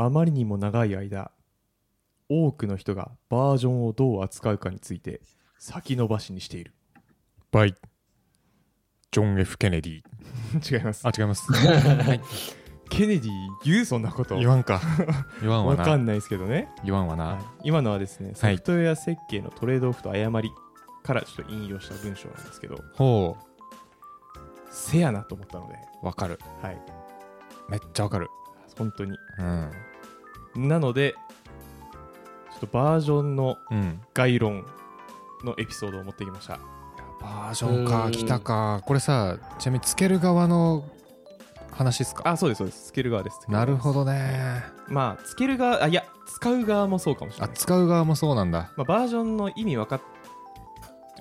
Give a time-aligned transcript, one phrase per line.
[0.00, 1.32] あまりにも長い間
[2.28, 5.20] 多くの人がバージョンをどう扱うかについて
[5.58, 6.72] 先延ばしにしている。
[7.50, 7.74] バイ
[9.10, 11.04] ジョン・ F・ ケネディ違います。
[11.04, 11.50] あ違います。
[11.52, 12.20] はい。
[12.88, 13.30] ケネディ
[13.64, 14.36] 言うそんなこと。
[14.38, 14.80] 言わんか。
[15.40, 15.80] 言わんわな。
[15.80, 17.42] わかんないですけどね、言わんわな、はい。
[17.64, 18.56] 今のはですねソはい。
[18.58, 20.52] フトウェア設計のトレードオフと誤り
[21.02, 23.36] からちょっと引用した文章なんですけどほ
[24.70, 25.74] せやなと思ったので。
[26.04, 26.38] うわかる。
[26.62, 26.80] はい。
[27.68, 28.28] めっちゃわかる。
[28.76, 29.18] 本当に。
[29.40, 29.87] うん
[30.66, 31.14] なので
[32.50, 34.00] ちょっとバージョンのうん。
[34.14, 34.64] 概論
[35.44, 36.58] のエピソードを持ってきました。
[37.20, 38.06] バージョンか。
[38.06, 38.12] うん。
[38.12, 38.82] 来たか。
[38.84, 40.84] これさちなみにつける側の
[41.70, 42.28] 話ですか？
[42.28, 42.86] あそうですそうです。
[42.86, 43.38] つける側です。
[43.48, 44.64] なるほどどね。
[44.88, 47.50] まあつける側あいや使う側もそうかもしれない。
[47.50, 48.72] あ使う側もそうなんだ。
[48.76, 50.00] まあ、バージョンの意味分か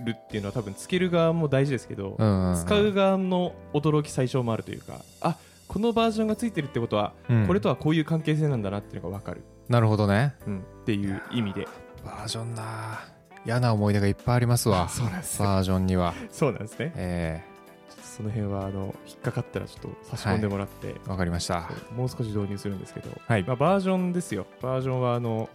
[0.03, 5.35] るっていうのは多分つける側も大事ですけど、うんうん、うん、使う側の驚き最小もあるというかあ
[5.77, 7.45] このバージョンがついてるってことは、うん。
[7.45, 10.33] これとはこういう関係性なんだなっていうのが分かる、なるほどね。
[10.47, 11.67] うん、っていう意味で。
[12.03, 12.99] バージョンな
[13.45, 14.89] 嫌な思い出がいっぱいありますわ。
[14.89, 15.47] そうなんですよ。
[15.47, 16.15] バージョンには。
[16.31, 16.93] そうなんですね。
[16.95, 17.43] え
[17.89, 21.69] ちょっとその辺はあの引っかかったらちょっと差し込んでもらって、えわかりました。
[21.95, 23.43] もう少し導入するんですけど、はい。
[23.43, 24.47] まあ、バージョンですよ。
[24.63, 25.47] バージョンはあの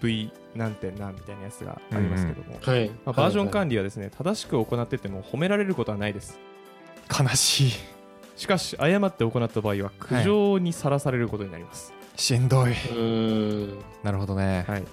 [0.00, 2.88] V 何点何みたいなやつがありますけども、はい。
[2.88, 3.52] まあ、バージョンはい。
[3.52, 6.38] 管理はですね、正しく行ってても褒められることはないです。
[7.10, 7.99] 悲しい
[8.40, 12.70] しかし誤って行った場合は苦情にさらされることになります、しんどい。
[12.70, 13.78] うーん。
[14.02, 14.84] なるほどね、はい。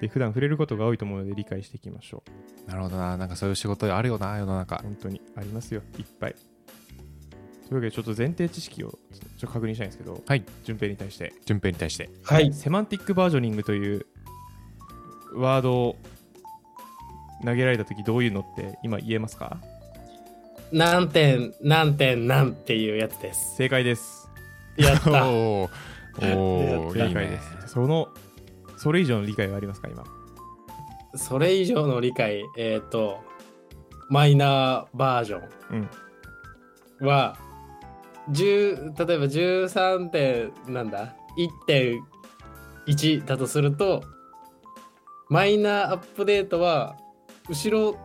[0.00, 2.22] で普段触れることが多いと思うので理解していきましょ
[2.66, 2.70] う。
[2.70, 3.18] なるほどな。
[3.18, 4.78] なんかそういう仕事あるよな世の中。
[4.78, 5.82] 本当にありますよ。
[5.98, 6.34] いっぱい。
[6.34, 10.42] というわけでちょっと前提知識をちょっと確認したいんですけどはい。
[10.64, 11.34] 順平に対して。
[11.44, 12.08] 順平に対して。
[12.22, 12.50] はい。
[12.54, 14.06] セマンティックバージョニングという
[15.34, 15.96] ワードを
[17.44, 19.58] 投げられた時どういうのって今言えますか？
[20.72, 23.56] 何点、何点、何っていうやつです。
[23.56, 24.28] 正解です
[24.76, 25.26] やった。
[25.28, 25.70] おー
[26.36, 28.08] おーいいねその
[28.78, 30.04] それ以上の理解はありますか今？
[31.14, 33.22] それ以上の理解、えっ、と、
[34.08, 35.88] マイナーバージョうん
[37.02, 37.36] ンは、
[38.30, 41.14] 10例えば13点、なんだ
[41.68, 44.02] ?1.1 だとすると、
[45.28, 46.96] マイナーアップデートは、
[47.48, 47.98] 後ろ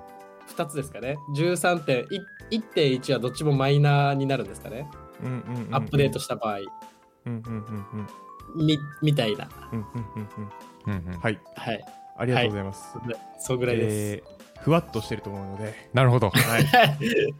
[0.48, 1.18] 2つですかね。
[1.36, 2.06] 13点、い
[2.52, 4.90] 1.1はどっちもマイナーになるんですかね。
[5.24, 5.76] うんうんうんうん。
[5.76, 6.68] アップデートした場合、うん
[7.26, 8.08] うんうん
[8.58, 8.68] うん。
[8.68, 9.50] みみたいな。
[9.72, 9.86] うんうん
[10.16, 10.30] うん
[10.88, 10.94] うん。
[10.94, 11.20] うんうん。
[11.20, 11.40] はい。
[11.56, 11.86] はい。
[12.18, 12.98] ありがとうございます、
[13.40, 13.96] そうぐらいです。
[13.96, 15.74] えーふわっとしてると思うので。
[15.94, 16.30] なるほど。
[16.30, 16.66] はい。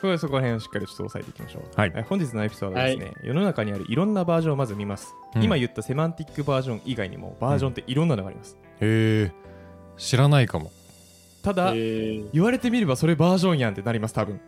[0.00, 1.62] これそこら辺をしっかりちょっと押さえていきましょう。
[1.74, 1.92] はい。
[1.94, 5.42] え本日のエピソードはですね、世の中にあるいろんなバージョンをまず見ます、うん。
[5.42, 8.56] 今言ったセマンティックバージョン以外にもバージョンっていろんなのがあります。
[8.80, 9.32] へえ
[9.96, 10.70] 知らないかも
[11.48, 14.38] ただ、えー言われてみればそれバージョンやんってなります、多分。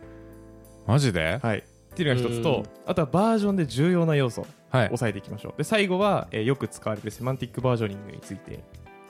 [0.85, 1.39] マジで？
[1.41, 1.57] はい。
[1.57, 1.63] っ
[1.95, 5.53] ていうのが一つうんと、あとはバージョンで重要な要素をはい押さえていきましょう。
[5.57, 8.63] で、最後は、えーよく使われるセマンティックバージョニングについて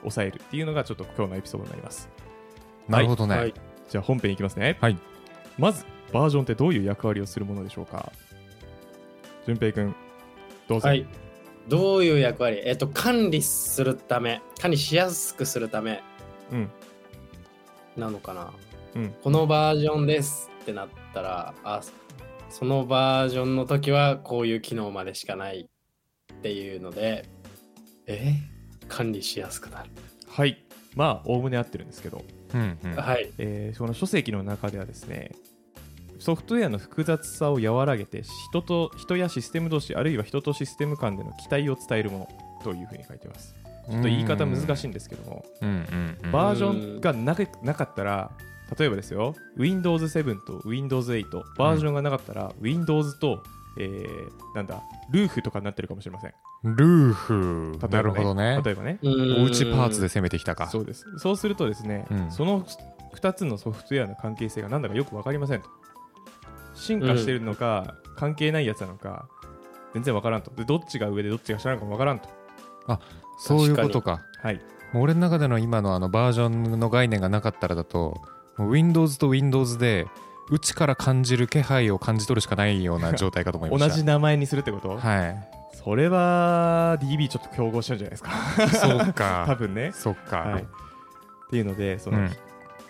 [0.04, 2.08] 押さえるっていうのがちょっと今日のエピソードになります。
[2.88, 3.52] なるほどね、はい。
[3.90, 4.78] じゃあ本編いきますね。
[4.80, 4.96] はい
[5.58, 8.10] まず、バージョンってどういう役割をするものでしょうか？
[9.46, 9.94] 淳平くん、
[10.66, 10.88] どうぞ。
[10.88, 11.06] はい。
[11.68, 12.62] どういう役割？
[12.64, 16.02] えっ、と、管理するため、管理しやすくするため
[16.50, 16.70] うん。
[17.96, 18.52] なのかな。
[18.94, 21.80] うんこのバージョンですってなったら、あ、
[22.50, 25.68] そのバージョンの時はこういう機能までしかない
[26.32, 27.28] っていうので、
[28.06, 28.34] え？
[28.88, 29.90] 管理しやすくなる。
[30.28, 30.64] はい。
[30.94, 32.22] まあ、おおむね合ってるんですけど、
[32.52, 33.32] うんうんはい。
[33.38, 35.32] えーその書籍の中ではですね、
[36.18, 42.28] ソフトウェアの複雑さを和らげて、人と人やシステム同士、あるいは人とシステム間での期待を伝えるもの
[42.62, 43.54] というふうに書いてます。
[43.90, 45.44] ちょっと言い方難しいんですけども、
[46.32, 48.30] バージョンがなけなかったら、
[48.78, 51.24] 例えばですよ、Windows 7と Windows 8、
[51.58, 53.42] バージョンがなかったら、Windows と、
[53.78, 56.32] えーなんだ、ルーフとかになってるかもしれません。
[56.64, 58.98] ルーフ例えばなるほどね例えばね。
[59.02, 60.08] おうちパーツでで。
[60.08, 61.04] 攻めてきたかそうです。
[61.18, 62.64] そうするとですね、うんその
[63.14, 65.68] 2つのソフトウェアの関係性が何だかよく分かりませんと。
[66.74, 69.28] 進化してるのか、関係ないやつなのか、
[69.92, 70.50] 全然分からんと。
[70.52, 72.28] で、どっちが上でどっちが下なのかも分からんと。
[73.42, 74.22] そういうことか。
[74.40, 74.60] はい。
[74.92, 78.20] もう俺の中での今のあのバージョンの概念がなかったらだと
[78.56, 80.06] もう Windows と Windows で
[80.50, 83.96] 内から感じる気配を感じ取るしかないような状態かと思いま同した。
[83.96, 85.48] じ名前にするってこと、はい。
[85.72, 88.30] それは DB ちょっと競合しちゃうんじゃないですか。
[88.68, 89.92] そう 多か分ね。
[89.92, 90.62] そっか、はい。
[90.62, 90.66] っ
[91.50, 92.30] ていうので、その、うん。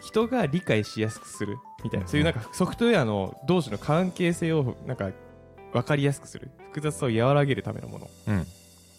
[0.00, 2.10] 人が理解しやすくするみたいな、うん。
[2.10, 5.10] そういうなんかソフトウェアの同士の関係性をなんか
[5.72, 6.50] 分かりやすくする。
[6.70, 8.10] 複雑さを和らげるためのもの。
[8.28, 8.46] うん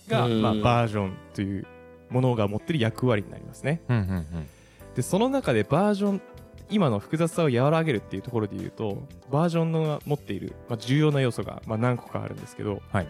[0.08, 0.42] が、うん。
[0.42, 1.68] まあ、バージョンという
[2.10, 3.82] ものが持ってる役割になりますね。
[3.90, 4.48] うんうんうん。
[4.96, 6.22] でその中でバージョン
[6.70, 13.08] 今の複雑さを和らげるっていうところで言うとバージョンの持っている、まあ、重要な要素が、まあ、何個かあるんですけど、はい。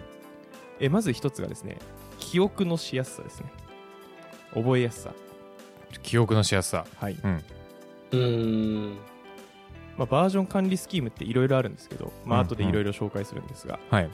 [0.79, 1.77] えまず一つがですね
[2.19, 3.51] 記憶のしやすさですね。
[4.53, 5.11] 覚えやすさ。
[6.01, 6.85] 記憶のしやすさ。
[6.95, 7.43] はい、うん。
[8.11, 8.97] うーん。
[9.97, 14.09] まあ、バージョン管理スキームっていろいろあるんですけど、まあうん後でいろいろ紹介するんですが、はい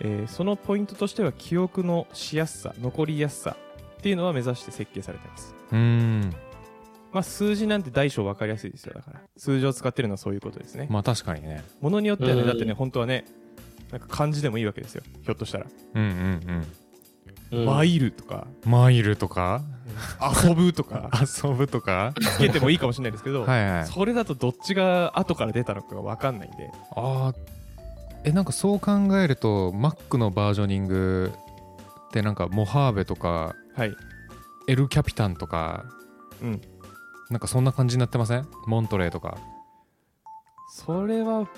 [0.00, 3.56] えーそのポイントとしては記憶のしやすさ残りやすさ
[3.98, 5.54] っていうのは目指して設計されてます。
[5.72, 6.34] うーん。
[7.12, 9.20] まあ数字なんて大小分かりやすいですよだから。
[9.36, 10.86] 数字を使ってるのはそういうことですね。
[10.90, 11.64] まあ確かにね。
[11.80, 12.46] ものによってはねうん。
[12.46, 13.24] だってね本当はね
[13.90, 15.02] なんか漢字でもいいわけですよ。
[15.22, 15.66] ひょっとしたら。
[15.94, 16.64] うんうん
[17.52, 17.64] うん。
[17.64, 18.46] マイルとか。
[18.64, 19.62] うんマイルとか？
[20.44, 21.10] 遊ぶとか。
[21.42, 22.12] 遊ぶとか？
[22.20, 23.86] つけてもいいかもしれないですけど、はいはい。
[23.86, 26.70] それだとどっちが後から出たのかが分かんないんで。
[26.94, 27.34] あー
[28.24, 31.32] えなんかそう考えると Mac のバージョニング
[32.08, 33.94] ってなんかモハーベとかはい。
[34.66, 35.84] エルキャピタンとか
[36.42, 36.60] うん。
[37.30, 38.46] なんかそんな感じになってません？
[38.66, 39.38] モントレーとか。
[40.70, 41.48] それは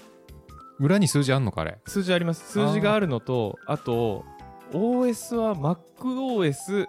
[0.79, 1.79] 裏に数字あんのかあれ？
[1.87, 2.53] 数字あります。
[2.53, 4.25] 数字があるのとあと
[4.73, 6.87] OS は MacOS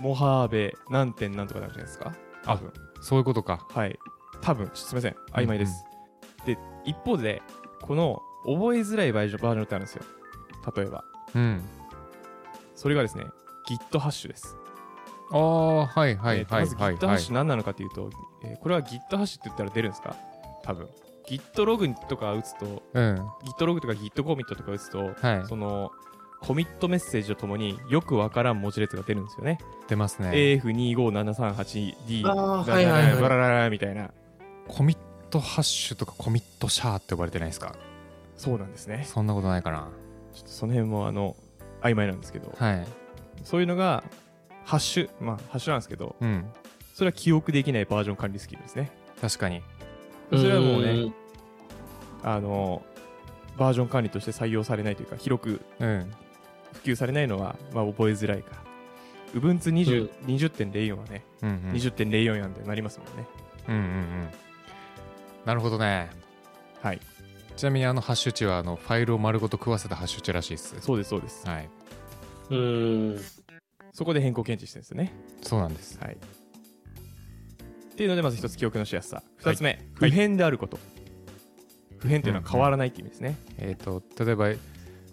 [0.00, 2.12] モハーベ何点なんとかなるじゃないですか？
[2.44, 2.72] 多分。
[3.00, 3.66] そういうことか。
[3.70, 3.98] はい。
[4.40, 4.70] 多分。
[4.74, 5.16] すみません。
[5.32, 5.84] 曖昧です、
[6.44, 7.42] で一方で
[7.82, 10.02] この覚えづらいバージョンバージョンってあるんですよ。
[10.76, 11.04] 例えば。
[11.34, 11.62] うん。
[12.74, 13.24] それがですね
[13.68, 14.56] Git ハッシュです。
[15.32, 16.94] ああはいはいえーとまずはいはい。
[16.96, 18.10] Git ハはいッシュ何なのかというと、
[18.44, 20.14] えーこれは Git ハッシュって言ったら出るんですか？
[20.62, 20.88] 多分。
[21.28, 23.14] Git ログとか打つとうん。
[23.44, 25.46] Git ログとか Git コミットとか打つとはい。
[25.48, 25.90] その
[26.42, 29.58] コミットメッセージとともによくわからん文字列が出るんですよね。
[29.88, 30.30] 出ますね。
[30.32, 34.10] AF25738D あーはいはいはいバラララみたいな。
[34.68, 34.98] コミッ
[35.30, 37.74] トハッシュとかコミットシャーって呼ばれてないですか
[38.36, 39.04] そうなんですね。
[39.06, 39.88] そんなことないかな。
[40.32, 41.36] ちょっとその辺もあの
[41.82, 42.86] 曖昧なんですけど、はい。
[43.44, 44.04] そういうのが
[44.64, 46.44] ハッシュ、まあハッシュなんですけど、うん。
[46.94, 48.90] それは記憶できないバージョン管理スキルですね。
[49.20, 49.62] 確かに。
[50.30, 51.14] それはもうね、ん。
[52.22, 52.82] あの、
[53.56, 56.10] バージョン管理として採用されないというか、広くうん。
[56.72, 58.50] 普及されないのは、まあ、覚えづらいか。
[59.34, 59.40] ら。
[59.40, 61.72] Ubuntu20 20.04はね、うんうん。
[61.72, 63.26] 20.04やんでなりますもんね。
[63.68, 64.28] うんうんうん。
[65.44, 66.10] なるほどね。
[66.82, 67.00] はい。
[67.56, 71.46] ちなみにあのハッシュ値はあのファイルを丸ごと食わせたハッシュ値らしいですそうです、そうです。
[71.46, 71.68] はい
[72.50, 73.20] うん。
[73.92, 75.12] そこで変更検知してるんですよね。
[75.42, 76.16] そうなんですはい。
[76.16, 79.22] っていうので、まず一つ記憶のしやすさ。
[79.38, 80.78] 二つ目、はい不変であること。
[81.98, 83.36] 不変っていうのは変わらないって意味ですね。
[83.58, 84.50] えっ、と例えば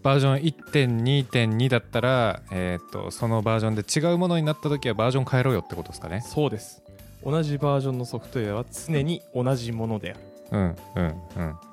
[0.04, 6.84] バージョン1.2.2だったら、えー、とそのバージョンで違うものになった時はバージョン変えろよってことですかねそうです。
[7.24, 10.20] 同じバージョンのソフトウェアは常に同じものである。
[10.52, 11.06] うんうん
[11.38, 11.73] うん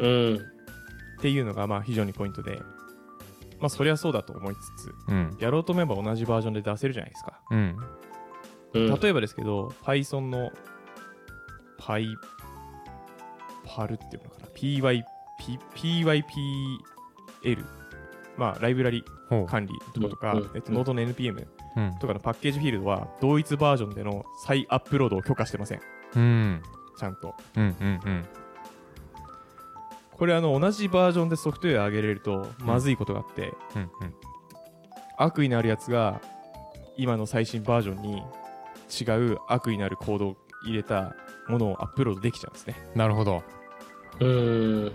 [0.00, 0.36] うん。
[0.36, 2.60] っていうのがまあ非常にポイントで、
[3.60, 7.40] まあそりゃそうだと思いつつ、うんやろうと思えば同じバージョンで出せるじゃないですか。
[7.50, 7.76] うん
[8.72, 9.00] うん。
[9.00, 10.50] 例えばですけど、Python の
[11.78, 12.06] Py、
[13.66, 15.02] パルっていうのかな ?PY、
[15.38, 17.64] P- PYPL、
[18.36, 19.04] まあライブラリ
[19.48, 25.80] 管理とかとか、えっと、ノードの NPM うんとかのパッケージフィールドは同一バージョンでの再アップロードを許可してません。
[26.16, 26.62] うん
[26.98, 27.34] ちゃんと。
[27.56, 28.24] うんうんうん
[30.20, 34.14] これあの同じバージョンでソフトウェア上げれるとまずいことがあって、うんうん
[35.16, 36.22] 悪意のあるやつが
[36.96, 38.22] 今の最新バージョンに
[38.98, 41.14] 違う悪意のあるコードを入れた
[41.46, 42.74] ものをアップロードできちゃうんですね。
[42.94, 43.42] なるほど
[44.18, 44.92] うん。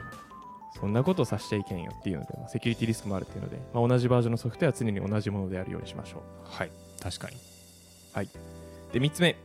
[0.79, 6.21] そんなことをさせちゃいけんよっていうので、まあセキュリティリスクもあるっていうので、まあ、同じバージョンのソフトウェアは常に同じものであるようにしましょう。
[6.43, 7.37] はい確かに
[8.91, 9.35] で、3つ目。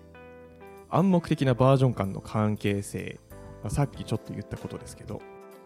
[0.89, 3.21] 暗黙的なバージョン間の関係性。
[3.63, 5.21] まあさっきちょっと言ったことですけど、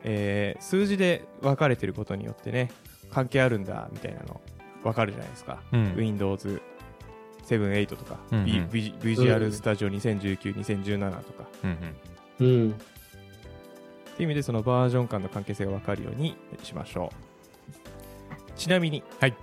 [0.05, 2.71] えー数字で分かれてることによってね、
[3.11, 4.41] 関係あるんだみたいなの
[4.83, 5.63] 分かるじゃないですか。
[5.73, 6.61] うん Windows
[7.47, 11.45] 7、8とか、うんうん V- V- Visual Studio 2019、2017とか。
[11.65, 11.79] うん
[12.41, 12.71] うんうん。
[12.71, 12.75] っ
[14.17, 18.53] ていう意味でそのバージョン間の関係性が分かるようにしましょう。
[18.57, 19.35] ちなみに、はい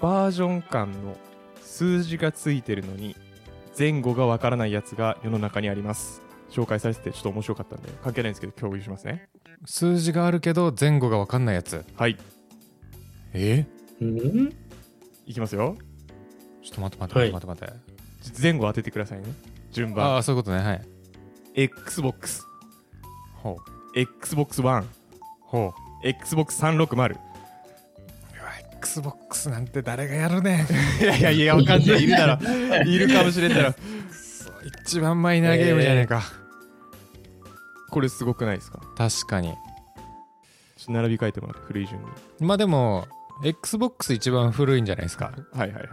[0.00, 1.16] バージョン間の
[1.62, 3.16] 数字がついてるのに
[3.78, 6.22] 前後が分からないやつが世の中にあります。
[6.50, 9.28] 紹介されててちょっと面白かったんで関係ないんですけど共有しますね。
[9.64, 12.16] 数字があるけど前後が分かんないやつはい、
[13.32, 13.66] え？
[14.00, 14.52] うん？
[15.26, 15.76] いきますよ。
[16.62, 19.24] ちょっと待って待って待って待って待って、前後当ててくださいね。
[19.72, 20.16] 順あ番。
[20.18, 20.82] あそういうことねはい
[21.54, 22.42] Xbox、
[23.34, 23.56] ほ
[23.94, 24.84] う Xbox One、
[25.40, 25.72] ほ
[26.04, 26.94] う Xbox 360。
[26.94, 27.14] うわ
[28.78, 30.66] XBOX なんて誰がやるね
[31.00, 32.02] いやいやいや、わかんない。
[32.02, 32.82] いるだろ。
[32.84, 33.74] いるかもしれんだろ。
[34.84, 36.22] 一番マイナーゲームじゃねえか、
[37.90, 38.80] これすごくないですか？
[38.96, 39.54] 確かに。
[40.88, 42.06] 並び替えてもらって古い順に。
[42.40, 43.06] まあでも
[43.44, 45.32] XBOX 一番古いんじゃないですか？
[45.52, 45.86] はいはいはいはい。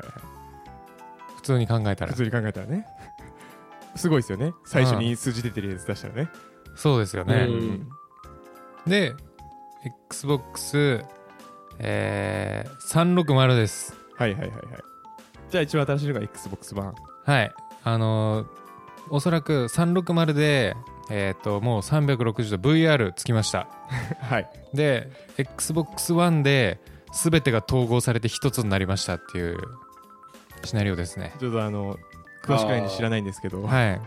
[1.37, 2.11] 普通に考えたら。
[2.11, 2.85] 普通に考えたらね。
[3.95, 4.53] すごいですよね。
[4.65, 6.29] 最初に数字出てるやつ出したらね。
[6.75, 7.89] そうですよね、うん。
[8.87, 9.13] で
[10.09, 11.03] XBOX
[11.79, 13.95] えー、360です。
[14.17, 14.57] はいはいはいはい。
[15.49, 16.95] じゃあ一番新しいのが XBOX 版。
[17.25, 17.51] はい。
[17.83, 18.47] あのー
[19.09, 20.75] おそらく360で
[21.15, 23.67] えっ、ともう360度 VR つきました。
[24.19, 24.49] はい。
[24.73, 26.79] で XBOX One で
[27.13, 29.59] 全てが統合されて一つになりましたっていう
[30.63, 31.33] シナリオですね。
[31.39, 31.99] ちょっとあの
[32.43, 34.01] 詳しくないんで知らないんですけどはい。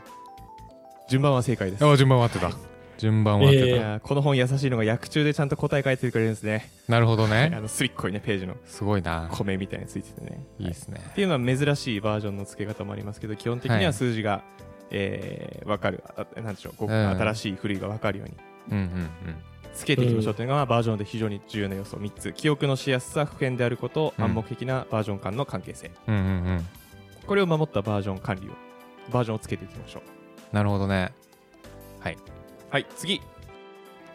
[1.08, 1.84] 順番は正解です。
[1.86, 2.50] あ順番は合ってた。
[2.98, 6.72] 順番は合ってた、えーこの本優しいのが役中でちゃんと答え書いてくれるんですね。
[6.88, 8.56] なるほど あねの隅っこにねページの。
[8.64, 9.28] すごいな。
[9.30, 10.44] 米みたいについててね。
[10.58, 11.00] いいですね。
[11.10, 13.92] っていうのは珍しいバージョンの付け方もありますけど基本的にははい。
[13.92, 14.42] 数字が、
[14.90, 16.92] えー、分かるあなんでしょうごうん。
[16.92, 18.34] 新しい古いが分かるように。
[18.70, 19.10] うんうん
[19.74, 24.24] つけていきましょうというのが、バージョンで非常に重要な要素3つ記憶のしやすさ普遍であること、うん。
[24.24, 25.90] 暗黙的なバージョン間の関係性。
[26.08, 26.28] うんうんうん。
[26.28, 26.66] うん
[27.26, 28.52] これを守ったバージョン管理を
[29.12, 30.00] バージョンをつけていきましょ
[30.52, 30.54] う。
[30.54, 31.12] なるほどね。
[32.70, 32.86] はい。
[32.96, 33.20] 次。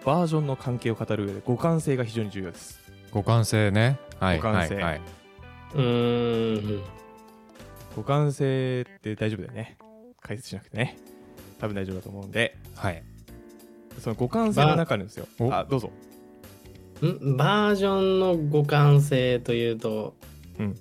[0.05, 2.79] バージョンの関係を語る上で互換性が非常に重要です。
[3.11, 3.99] 互換性ね。
[4.19, 4.75] はい互換性。
[4.75, 5.01] はい、はい、
[5.75, 6.83] うーん。
[7.95, 9.77] 互換性って大丈夫だよね
[10.21, 10.97] 解説しなくてね。
[11.59, 12.57] 多分大丈夫だと思うんで。
[12.75, 13.03] はい。
[13.99, 15.27] その互換性の中にですよ。
[15.39, 15.51] お。
[15.51, 15.91] あどうぞ。
[17.05, 17.37] ん？
[17.37, 20.15] バージョンの互換性というと、
[20.59, 20.75] うん。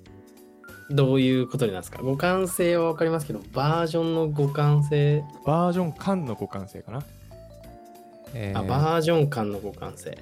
[0.89, 1.99] どういうことになるんですか？
[1.99, 7.03] 互換性は分かりますけど、バージョンの互換性、バージョン間の互換性かな。
[8.33, 8.59] えー。
[8.59, 10.17] あ、バージョン間の互換性。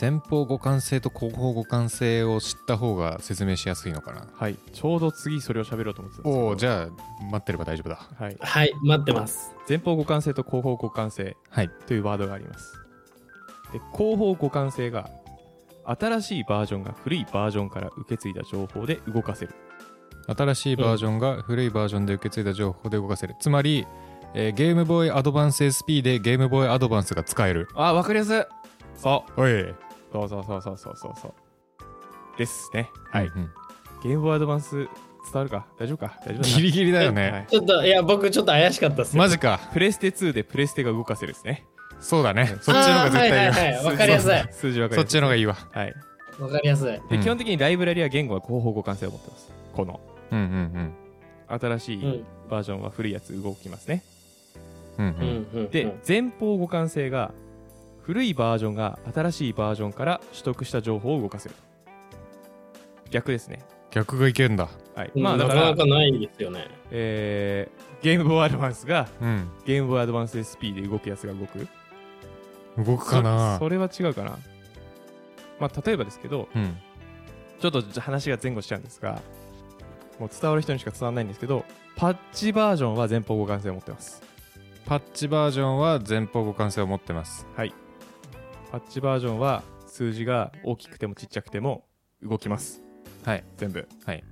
[0.00, 4.26] 前方互換性と後方互換性を知った方が説明しやすいのかな。
[4.32, 4.56] はい。
[4.72, 6.46] ちょうど次それを喋ろうと思ってたんですけど。
[6.46, 7.96] おおじゃあ待ってれば大丈夫だ。
[8.16, 9.54] はい、はい、待ってます。
[9.68, 11.70] 前方互換性と後方互換性はい。
[11.86, 12.78] というワードがあります。
[13.72, 15.10] で後方互換性が
[15.84, 19.54] 新しいバージョンが古いバージョンから受け継いだ情報で動かせる。
[20.28, 23.34] 新しいバージョンが古いバージョンで受け継いだ情報で動かせる。
[23.40, 23.86] つまり、
[24.34, 27.68] えーゲームボーイアドバンス SP でゲームボーイアドバンスが使える。
[27.74, 28.42] あわかりやすい。
[28.94, 29.40] そう。
[29.40, 29.74] おい。
[30.12, 31.34] そうそうそうそうそうそうそう
[32.38, 32.90] ですね。
[33.10, 33.50] はい、うんうん。
[34.02, 34.88] ゲームボーイアドバンス伝
[35.34, 35.66] わるか？
[35.78, 36.18] 大丈夫か？
[36.26, 37.46] 大丈夫ギリギリだよね、はい。
[37.48, 39.22] ちょっと、いや、僕ちょっと怪しかったっすよ。
[39.22, 39.60] マジか。
[39.72, 41.66] プレステ2でプレステが動かせるですね。
[42.00, 42.46] そうだね。
[42.46, 43.84] そっちの方が絶対いいはいはいはい。
[43.84, 44.52] わかりやすい。
[44.52, 45.02] 数字わかりやすい。
[45.02, 45.54] そっちの方がいいわ。
[45.54, 45.94] はい。
[46.40, 46.86] わかりやすい。
[46.86, 47.20] で、うん。
[47.22, 49.52] 基本的にライブラリは言語は後方互換性を持ってます。
[49.72, 50.00] この。
[50.32, 50.92] うんうん
[51.48, 52.24] 新しいうん。
[52.50, 54.02] バージョンは古いやつ動きますね、
[54.98, 55.14] うんうん。
[55.14, 55.46] ううんん。
[55.54, 55.70] うん。
[55.70, 57.32] で、前方互換性が
[58.02, 61.54] 古いバージョンが新しいバージョンから取得した情報を動かせる
[63.12, 63.60] 逆ですね。
[63.90, 64.68] 逆がいけんだ。
[64.96, 66.66] はい、うんまあだか、なからなかないですよね。
[66.90, 69.48] えーゲームボーイアドバンスがうん。
[69.64, 71.68] ゲームボーイアドバンス SP で動くやつが動く。
[72.78, 73.54] 動くかな？
[73.54, 74.38] そそれは違うかな。
[75.60, 76.76] まあ例えばですけどうん。
[77.60, 79.22] ちょっと話が前後しちゃうんですが
[80.18, 81.64] もう伝わる人にしか伝わらないんですけど
[81.94, 84.20] パッチバージョンは前方互換性を持ってます。
[84.84, 87.46] パッチバージョンは前方互換性を持ってます。
[87.54, 87.72] はい。
[88.72, 91.84] パッチバージョンは数字が大きくてもちっちゃくても
[92.20, 92.81] 動きます
[93.24, 93.44] はい。
[93.56, 93.86] 全部。
[94.04, 94.24] はい。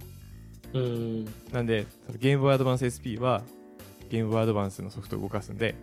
[0.75, 1.25] うん。
[1.53, 3.43] なんでそのゲームボーイアドバンス SP は
[4.09, 5.75] ゲームボーイアドバンスのソフトを動かすんで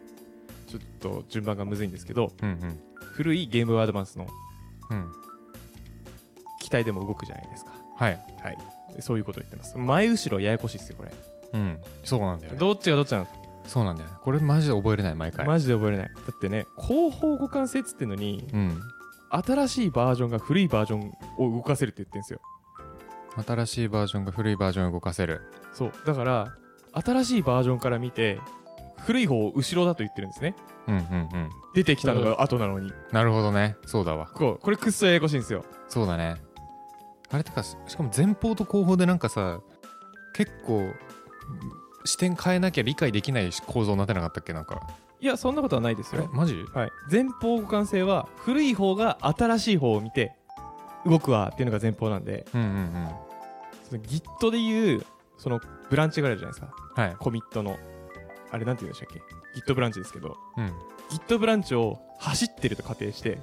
[0.67, 2.79] ちょっと順番がむずいんですけどうんうん。
[3.13, 4.27] 古いゲームボーイアドバンスの
[4.89, 5.11] うん。
[6.61, 7.71] 機体でも動くじゃないですか。
[7.97, 8.19] はい。
[8.41, 8.57] はい。
[8.95, 9.77] でそういうことを言ってます。
[9.77, 11.11] 前後ろややこしいですよこれ。
[11.53, 11.77] うん。
[12.03, 12.59] そうなんだよね。
[12.59, 13.27] どっちがどっちなの
[13.65, 14.15] そうなんだよね。
[14.21, 15.45] これマジで覚えれない毎回。
[15.45, 16.07] マジで覚えれない。
[16.07, 18.81] だってね後方互換性っつってんのにうん。
[19.29, 22.39] 新しいバージョンが古いバージョンを動かせるって言ってんですよ
[23.45, 25.41] 新しいバージョンが古いバージョンを動かせる。
[25.73, 25.91] そう。
[26.05, 26.55] だから
[26.93, 28.39] 新しいバージョンから見て
[28.99, 30.55] 古い方を後ろだと言ってるんですね。
[30.87, 31.03] うんうんう
[31.37, 31.49] ん。
[31.75, 33.75] 出てきたのが後なのに、なるほどね。
[33.85, 34.27] そうだわ。
[34.33, 35.63] こうこれくっそややこしいんですよ。
[35.87, 36.41] そうだね。
[37.29, 39.59] あれてかししかも前方と後方でなんかさ
[40.33, 40.89] 結構
[42.05, 44.53] 視点変えなきゃ理解できない構造になってなかったっけ？
[44.53, 44.81] なんか。
[45.19, 46.63] いやそんなことはないですよ、えマジ？
[46.73, 50.35] はい、前方互換性は古い方が新しい方を見て
[51.05, 52.45] 動くわっていうのが前方なんで。
[52.53, 53.09] うんうんうん
[53.89, 55.05] その Git でいう
[55.37, 56.65] そのブランチがあるじゃないです
[56.95, 57.01] か。
[57.01, 57.15] はい。
[57.19, 57.77] コミットの。
[58.51, 59.21] あれなんて言うんでしたっけ
[59.59, 60.37] ？Git ブランチですけど。
[60.57, 60.71] うん。
[61.09, 63.37] Git ブランチを走ってると仮定して、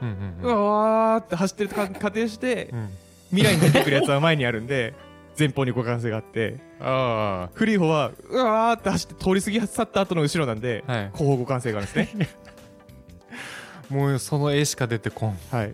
[0.00, 0.08] うん
[0.42, 0.54] ううん。
[0.64, 2.88] わーって走ってるとか 仮定してうん。
[3.30, 4.94] 未来に出てくるやつは前にあるんで
[5.38, 6.58] 前方に互換性があって。
[6.80, 11.10] あ古い方はうわーって走って通り過ぎ去った後の後ろなんであはい。
[11.12, 12.28] 後方互換性があるんですね
[13.90, 15.38] もうその絵しか出てこん。
[15.50, 15.70] はい。
[15.70, 15.72] っ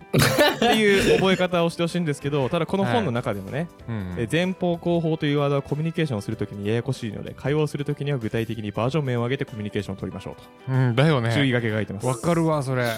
[0.59, 4.15] ていう覚え方をしてほしいんですけどただこの本の中でもね、うんうん。
[4.17, 11.33] え前方後方というワードはコミュニケーションをするときにややこしいので会話をするときには具体的にバージョン名を上げてコミュニケーションを取りましょうと、うんだよね。
[11.33, 12.07] 注意書きが書いてます。
[12.07, 12.89] わかるわそれ。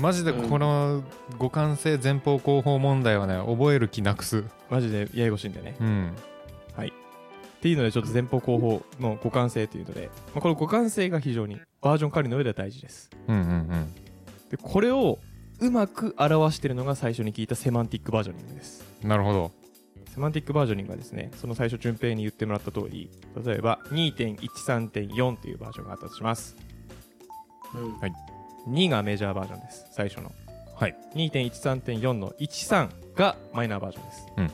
[0.00, 1.02] マジでこの
[1.32, 4.44] 互換性前方後方問題はね覚える気なくす。
[4.70, 5.76] マジでややこしいんでね。
[5.80, 6.12] うん。
[7.64, 13.08] っていうのでちょっと前方後方の互換性というので、まあ、この互換性が非常にバージョン管理の上では大事です。
[13.26, 13.94] うんうんうん
[14.56, 15.18] でこれを
[15.60, 18.84] うまく表しているのが最初に聞いたセマンティックバージョニングです。
[19.02, 19.50] なるほど。
[20.12, 23.10] セマンティックバージョニングはですねその最初順平に言ってもらった通り
[23.44, 26.56] 例えば2.13.4というバージョンがあったとします。
[27.74, 27.78] う
[28.68, 28.72] ん。
[28.72, 30.30] 2がメジャーバージョンです最初の。
[30.76, 30.96] はい。
[31.14, 34.46] 2.13.4の13がマイナーバージョンです、うん。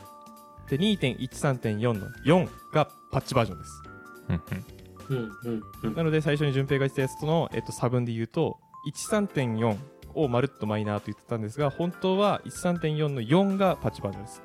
[0.78, 3.83] で2.13.4の4がパッチバージョンです。
[4.28, 4.64] うんうん。
[5.11, 5.95] うんうんうん。
[5.95, 9.77] なので最初に順平が言ってたやつとの、えっと、差分で言うと13.4
[10.15, 14.43] をまるっとマイナーと言ってたんですが本当は13.4の4がパッチバージョンです。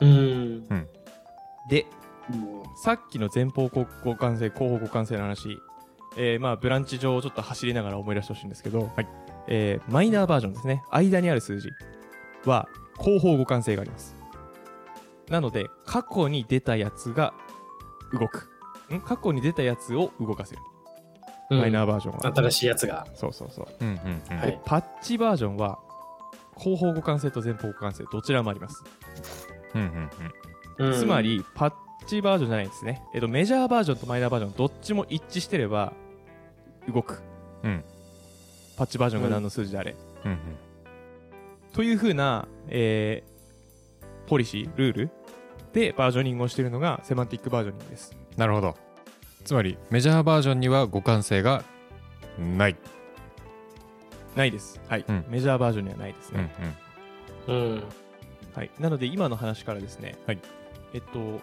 [0.00, 0.88] うん。
[1.68, 1.86] で
[2.30, 5.58] もさっきの前方互換性後方互換性の話、
[6.16, 9.08] えーまあブランチ上をちょっと走りながら思い出してほしいんですけど、はい。
[9.46, 10.82] えーマイナーバージョンですね。
[10.90, 11.68] 間にある数字
[12.44, 14.16] は後方互換性があります。
[15.28, 17.34] なので過去に出たやつが
[18.12, 18.48] 動く。
[18.92, 19.00] ん？
[19.00, 20.62] 過去に出たやつを動かせる、
[21.50, 22.34] うマイナーバージョンは。
[22.34, 23.06] 新しいやつが。
[23.14, 23.66] そうそうそう。
[23.80, 24.38] うんうんうん。
[24.38, 24.50] はい。
[24.52, 25.78] でパッチバージョンは
[26.54, 28.84] 後方互換性と前方互換性どちらもあります、
[29.74, 30.10] うん
[30.78, 30.94] うんうん。
[30.94, 31.72] つまりパッ
[32.06, 35.92] チバージョンじゃないんですね、えっと、メジャーバージョンとマイナーバージョンどっちも一致してれば
[36.92, 37.22] 動く。
[37.62, 37.84] うん。
[38.76, 40.38] パッチバージョンが何の数字であれ、うんうん。
[41.72, 43.34] というふうな、えー
[44.26, 45.10] ポリシールール
[45.74, 48.16] でバージョニングをしているのがセマンティックバージョニングです。
[48.36, 48.74] なるほど
[49.44, 51.64] つまりメジャーバージョンには互換性が
[52.38, 52.76] ない。
[54.34, 54.80] ないです。
[54.88, 55.24] はい、うん。
[55.28, 56.50] メジャーバージョンにはないですうんね、
[57.46, 57.84] うん。
[58.54, 60.38] はい、なので今の話からですね、はい。
[60.92, 61.40] えっと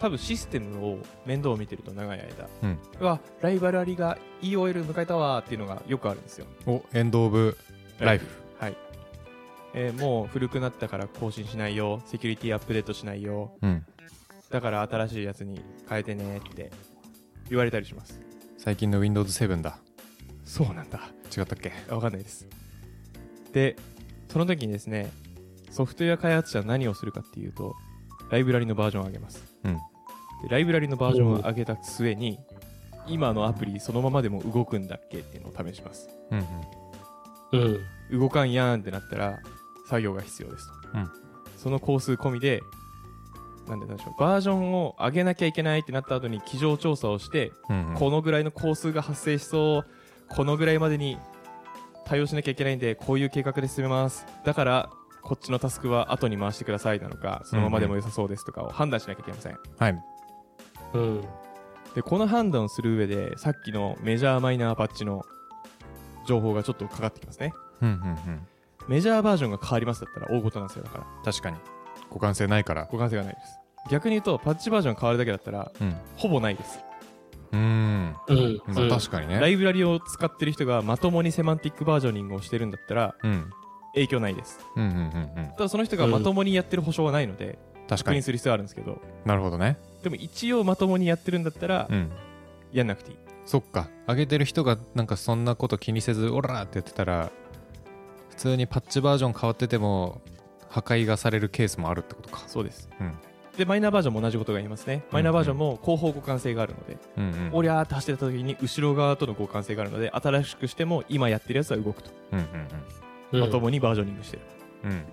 [0.00, 2.78] 多分システムを面倒を見てると長い間、うん。
[3.00, 6.46] うわライバラリが EOL 迎えたわーっていうのがよくあるんですよ。
[6.66, 7.56] うんおエンド・オブ・
[8.00, 8.26] ライフ
[8.58, 8.76] はい、
[9.74, 12.00] えーもう古くなったから更新しないよ。
[12.06, 13.52] セキュリティアップデートしないよ。
[13.60, 13.84] うん。
[14.50, 16.70] だから新しいやつに変えてねって
[17.52, 18.18] 言われたりします。
[18.56, 19.76] 最近の Windows7 だ。
[20.42, 21.00] そうなんだ。
[21.36, 21.70] 違ったっけ？
[21.92, 22.48] わかんないです。
[23.52, 23.76] で
[24.30, 25.12] その時にですね
[25.70, 27.74] ソフトウェア開発者は何をするかっていうと
[28.30, 29.44] ライブラリのバージョンを上げます。
[29.64, 29.74] うん。
[29.74, 29.80] で
[30.48, 32.38] ライブラリのバージョンを上げた末に
[33.06, 36.08] 今のアプリそのままでも動くんだっけっていうのを試します。
[36.30, 36.46] うん
[37.52, 37.78] うん。
[38.10, 38.18] うん。
[38.18, 39.40] 動かんやんってなったら
[39.90, 41.10] 作業が必要ですと、うん。
[41.58, 42.62] その工数込みで
[43.68, 47.94] なんでなんでしょうバージョンを上げなきゃいけないってなった後に机上調査をして、うんうん。
[47.94, 49.86] このぐらいの工数が発生しそう
[50.28, 51.18] このぐらいまでに
[52.04, 54.26] 対応しなきゃいけないんでこういう計画で進めます。
[54.44, 54.90] だから
[55.22, 60.02] こっちのタスクは後に回してくださいなのかそのままでも良さそうですとかを判断しなきゃいけません、はい。
[60.94, 61.20] うん。
[61.94, 65.22] でこの判断をする上でさっきのメジャーマイナーパッチの
[66.26, 67.52] 情報がちょっとかかってきますね。
[67.82, 68.46] うんうんうん。
[68.88, 71.06] メジャーバージョンが変わりますだったら大事なんですよだから。
[71.24, 71.56] 確かに
[72.12, 72.86] 互換性ないから。
[72.86, 73.58] 互換性がないです。
[73.90, 75.96] 逆に言うとパッチバージョン変わるだけだったらうん。
[76.16, 76.78] ほぼないです、
[77.50, 78.16] うーん。
[78.28, 78.62] うん。
[78.68, 79.40] まあ確かにね。
[79.40, 83.50] ライブラリを使ってる人がまともにセマンティックバージョニングをしてるんだったらうん。
[83.94, 84.60] 影響ないです。
[84.76, 85.50] うんうんうんうん。
[85.56, 88.22] ただその人がまともにやってる保証はないので、確かに。
[88.22, 89.00] する必要はあるんですけど。
[89.24, 89.78] なるほどね。
[90.02, 92.10] でも一応まともにやってるんだったら、うん
[92.72, 93.18] やんなくていい。
[93.44, 93.88] そっか。
[94.08, 97.30] 上げてる人がなんかそんなこと気にせずオラーってやってたら
[98.30, 100.22] 普通にパッチバージョン変わってても
[100.72, 102.42] 破壊がされるケースもあるってことか。
[102.46, 103.12] そうです、うん。
[103.58, 105.04] でマイナーバージョンも同じことが言えますね。
[105.10, 107.50] マイナーバージョンも後方互換性があるので、うんうん。
[107.52, 112.46] おりゃーって走ってた時に後ろ側との互換性があるので新しくしても今やってるやつは動くと、うんうん
[113.32, 113.40] うん。
[113.40, 114.42] まともにバージョニングしてる。
[114.84, 114.90] うん。
[114.90, 115.04] うん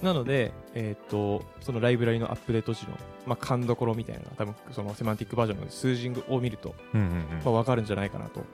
[0.00, 2.96] なので、えーっとそのライブラリのアップデート時の、
[3.26, 8.44] まあ、勘どころみたいなのが多分そのセマンティックバージョンの数字を見ると、うんまあ、分かるんじゃないかなと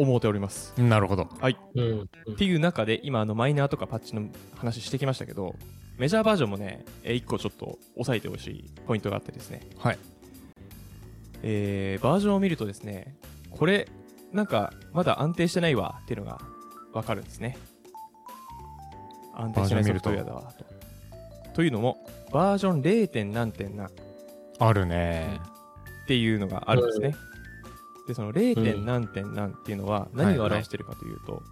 [0.00, 0.74] 思っております。
[0.78, 1.28] うんなるほど。
[1.74, 2.00] うん。
[2.32, 5.54] っていう中で今あのマイナーとかパッチの話してきましたけど
[5.98, 9.60] メジャーバージョンもね1個ちょっと押さえてほしいポイントがあってですね。
[9.78, 9.98] はい。
[11.42, 13.16] えーバージョンを見るとですね
[13.50, 13.88] これ
[14.32, 16.40] なんかまだ安定してないわっていうのが
[16.92, 17.58] 分かるんですね。
[19.34, 20.64] 安定してないソフトウェアだわと。
[21.54, 21.62] と。
[21.62, 21.98] いうのも
[22.32, 23.08] バージョン 0.
[23.08, 23.90] 点何点何
[24.58, 25.40] あるね。
[26.04, 27.14] っていうのがあるんですね。
[28.10, 28.62] で、その 0.
[28.62, 31.42] 点何点何っていうのは何を表しているかというと、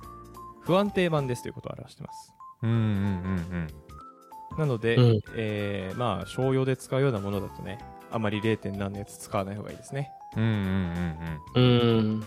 [0.62, 2.35] 不安定版ですということを表しています。
[2.62, 2.81] うんうんう
[3.57, 3.66] ん
[4.57, 7.79] なので、うんえーまあ、商用で使うようなものだとね、
[8.11, 8.57] あまり 0.
[8.57, 10.11] 点何のやつ使わない方がいいですね。
[10.37, 12.25] うんうんうんうん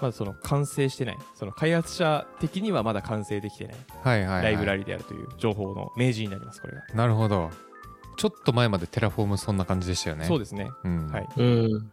[0.00, 6.82] まずその完成してない、その開発者的にはまだ完成できてない、うんはいはい、はい、ライブラリであるという情報の明示になります、これが。
[6.94, 7.50] なるほど
[8.16, 10.70] ちょっと前まで Terraform そんな感じでしたよねでそうですね。
[10.82, 11.90] す、うん、はいうん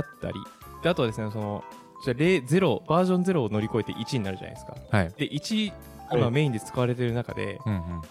[0.00, 0.34] ったり、
[0.82, 1.64] であとはですね、その、
[2.04, 4.76] じゃあ0、0バージョン0を乗り越えて1になるじゃないですか。
[4.90, 5.12] はい。
[5.16, 5.72] で、1、
[6.10, 6.20] はい。
[6.20, 8.02] 今メインで使われている中で、うんうん。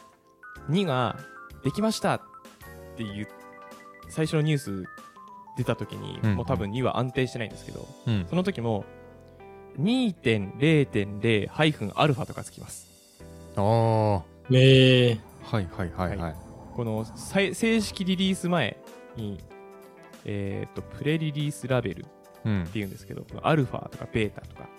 [0.76, 1.15] 2が
[1.63, 2.21] できましたっ
[2.98, 3.28] ていう
[4.10, 4.84] 最初のニュース
[5.58, 8.26] 出た時に、うんもう多分2は安定してないんですけどうん。
[8.30, 8.84] その時も
[9.80, 12.88] 2.0.0- アルファとかつきます。
[13.58, 14.58] おー。
[14.58, 16.17] ええはいはいはい。
[16.17, 16.36] はい。
[16.76, 18.78] このさい正式リリース前
[19.15, 19.39] に、
[20.26, 22.06] えー、とプレリリースラベルっ
[22.46, 24.70] うんていうんですけど、このアルファとかベータとか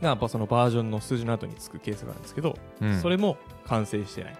[0.00, 3.00] がやっぱそのバージョンの数字の後につくケースがあるんですけど、うん。
[3.00, 4.36] それも完成してない。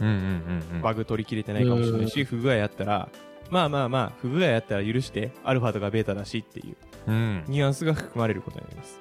[0.00, 0.82] うんうんうんうん。
[0.82, 3.08] バグ取り切れてないかもしれないし、不具合あったら、
[3.50, 6.76] まあまあまあ、不具合あったら許して、アルファとかベータだしっていう
[7.08, 7.44] うん。
[7.48, 9.00] ニュアンスが含まれることになります。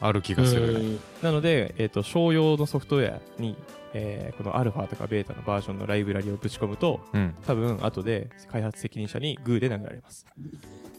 [0.00, 3.56] ある気がするねなので、えー、と商用のソフトウェアに、
[3.92, 10.26] えーこのアルファとかベータのバージョンのライブラリをぶち込むと、うん多分後で開発責任者にグーで殴られます。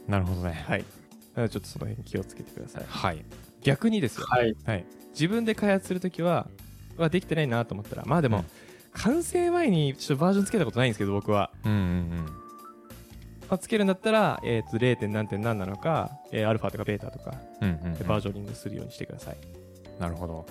[0.08, 0.86] なるほどねはい。
[1.36, 2.86] なのでちょっとその辺気をつけてください。
[2.88, 3.26] はい
[3.62, 4.56] 逆にですよ、はい。
[4.66, 6.48] はい、自分で開発するときは、
[6.98, 8.46] はできてないなと思ったら、まあでも、うん
[8.94, 11.50] 完成前にちょっとバージョンつけたことないんですけど、僕は。
[11.64, 12.40] うんうん
[13.52, 15.08] まあ、つけるんだったら、えー、と 0.
[15.10, 19.38] 何点何なのか、えーアルファとかベータとか、うんうんうんでバージョニングするようにしてください。
[20.00, 20.46] なるほど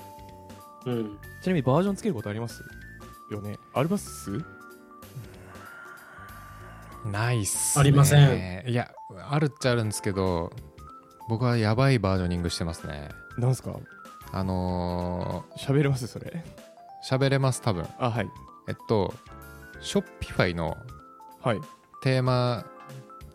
[0.84, 1.18] うん。
[1.42, 2.62] ちなみにバージョンつけることあります？
[3.32, 4.30] よねあります？
[7.06, 8.90] ないっすねありませんいや
[9.30, 10.52] あるっちゃあるんですけど
[11.28, 13.08] 僕はやばいバージョニングしてますね
[13.38, 13.74] なんすか？
[14.32, 16.26] あの喋れますそれ？
[16.26, 18.28] ー喋れます多分あ、はい。
[18.68, 19.14] えっと
[19.80, 20.76] Shopify の
[21.42, 21.60] はい。
[22.02, 22.66] テーマ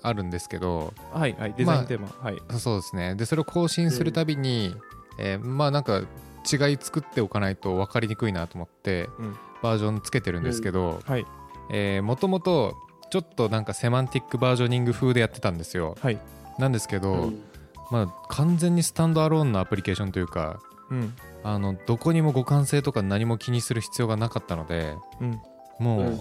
[0.07, 1.53] あるんですけどはい、はい。
[1.57, 2.07] デザインテーマ。
[2.21, 2.41] はい。
[2.59, 4.75] そうですねでそれを更新するたびに、
[5.19, 9.35] えーまあなんか違い作っておかないと分かりにくいなと思ってうん。
[9.63, 12.01] バージョンつけてるんですけどはい。
[12.01, 12.75] もともと
[13.09, 16.19] ちょっとなんかセマンティックバージョニング風でやってたんですよはい。
[16.59, 17.43] なんですけど、うん
[17.91, 21.13] まあ完全にスタンドアローンのアプリケーションというかうん。
[21.43, 25.39] あのどこにも互換性とか何も気にする必要がなかったのでうん。
[25.79, 26.19] もううん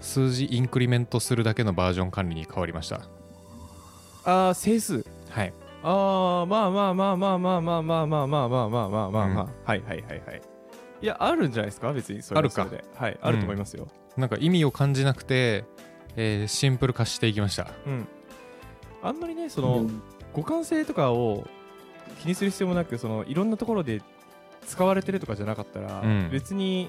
[0.00, 3.00] 数字インクリメントするだけのバージョン管理に変わりました
[4.24, 5.04] あー、整数。
[5.30, 9.48] はいああ、まあまあまあまあまあまあまあまあまあまあまあまあまあまあ。
[9.70, 10.42] はいはいはいはい。
[11.02, 11.92] いや、あるんじゃないですか？
[11.92, 12.84] 別にそれはそれで。
[12.94, 13.18] はい。
[13.20, 13.88] あると思いますよ。
[14.16, 15.64] なんか意味を感じなくて、
[16.16, 18.08] えーシンプル化していきましたうん。
[19.02, 20.02] あんまりね、その、うん
[20.34, 21.46] 互換性とかを
[22.20, 24.02] 気にする必要もなくそのいろんなところで
[24.66, 26.88] 使われてるとかじゃなかったら、うん別に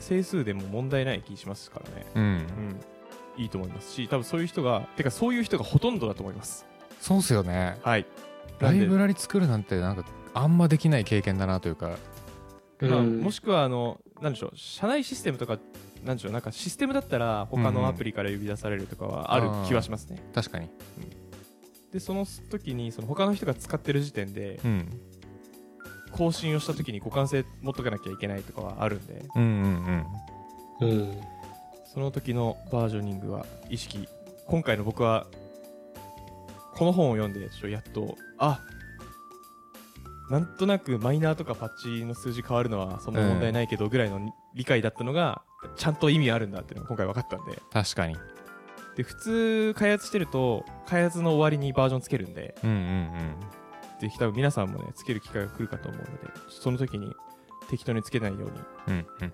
[0.00, 2.80] 整数でも問題ない気しますからね、うんうん、
[3.36, 6.66] いいと思いますし多分そういう人がてかそういう人がほとんどだと思います。
[7.00, 7.78] そうっすよね。
[7.82, 8.06] はい。
[8.60, 11.96] ライブラリ作るなんてなんかあんまできない経験だなというか。
[12.80, 13.20] まあうん。
[13.20, 15.58] もしくはあのなんでしょう社内システムとか
[16.04, 20.68] なんでしょうなんかシステムだったら他のアプリから呼び出されるとかはある気はしますね、確かに。
[21.92, 24.88] でその時にその他の人が使ってる時点でうん。
[26.12, 29.24] 更新をした時に互換性持っとかなきゃいけないとかはあるんで。
[29.34, 30.06] うんうん
[30.80, 30.88] うん。
[30.88, 31.20] うん。
[31.92, 34.08] その時のバージョニングは意識
[34.46, 35.26] 今回の僕は
[36.74, 38.60] この本を読んでちょっとやっとあ
[40.30, 45.42] なんとなくマイナーとかパッチの数字変わるのはそんな問題ないけどぐらいの理解だったのが
[45.76, 47.60] ちゃんと意味あるんだっていうのが今回分かったんで。
[47.70, 48.16] 確かに。
[48.96, 53.36] で普通開発してると開発の終わりにバージョンつけるんでうんうん。
[54.00, 56.12] ぜひ多分皆さんもねつける機会が来るかと思うので
[56.48, 57.12] その時に
[57.68, 58.50] 適当につけないように。
[58.88, 59.32] うんうんうん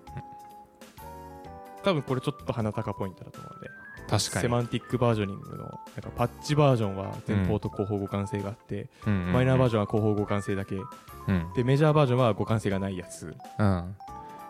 [1.89, 3.69] 多分これちょっと鼻高ポイントだと思うので。
[4.09, 4.41] 確かに。
[4.41, 5.79] セマンティックバージョニングのなんか
[6.15, 10.75] パッチバージョンは前方と後方互換性があって、マイナーバージョンは後方互換性だけ。
[10.75, 11.53] うん。
[11.55, 13.35] でメジャーバージョンは互換性がないやつ。
[13.59, 13.95] うん。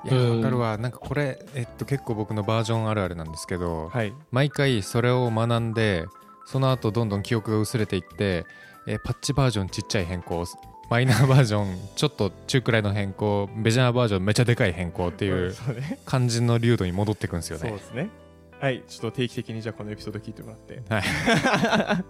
[0.06, 0.38] いやうん。
[0.38, 0.78] わかるわ。
[0.78, 4.14] なんかこれえっと結構僕のバージョンあるあるなんですけどはい。
[4.32, 6.06] 毎回それを学んで
[6.46, 8.46] その後どんどん記憶が薄れていって、
[8.88, 10.46] えーパッチバージョンちっちゃい変更
[10.90, 15.56] マイナーバージョンちょっと中くらいの変更メジャーバージョンめちゃでかい変更っていう
[16.06, 17.70] 感じの流度に戻ってくんですよね。
[17.70, 18.10] そうですね。
[18.60, 18.84] はい。
[18.88, 20.82] ちょっと定期的にじゃあこのエピソード聞いてもらって。
[20.90, 22.04] はい。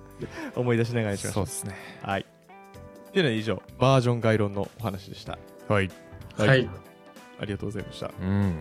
[0.55, 1.75] 思い出しながらにしましょそうですね。
[2.03, 2.21] うはい。
[2.21, 5.37] っていうので以上バージョン概論のお話でした。
[5.67, 5.89] はい。
[6.37, 6.69] はい。
[7.41, 8.11] ありがとうございました。
[8.21, 8.59] うん。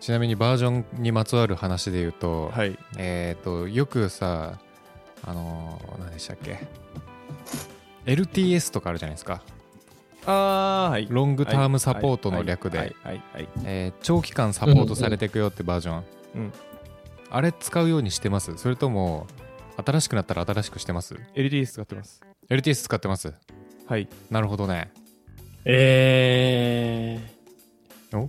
[0.00, 2.76] ちなみにバージョンにまつわる話で言うと、はい。
[2.98, 4.58] えっ、とよくさ
[5.24, 6.58] あのー何でしたっけ？
[8.06, 9.42] LTS とかあるじゃないですか。
[10.26, 11.06] あーはい。
[11.10, 16.04] ロングタームサポートの略で、はいはいはいえー長期間サポートされていくよってバージョン、
[16.36, 16.52] うん
[17.34, 18.56] あれ使うようにしてます？
[18.58, 19.26] それとも
[19.84, 22.20] 新しくなったら新しくしてます？LDS 使ってます。
[22.50, 23.32] LTS 使ってます？
[23.86, 24.06] はい。
[24.30, 24.92] なるほどね。
[25.64, 27.18] え
[28.12, 28.28] お？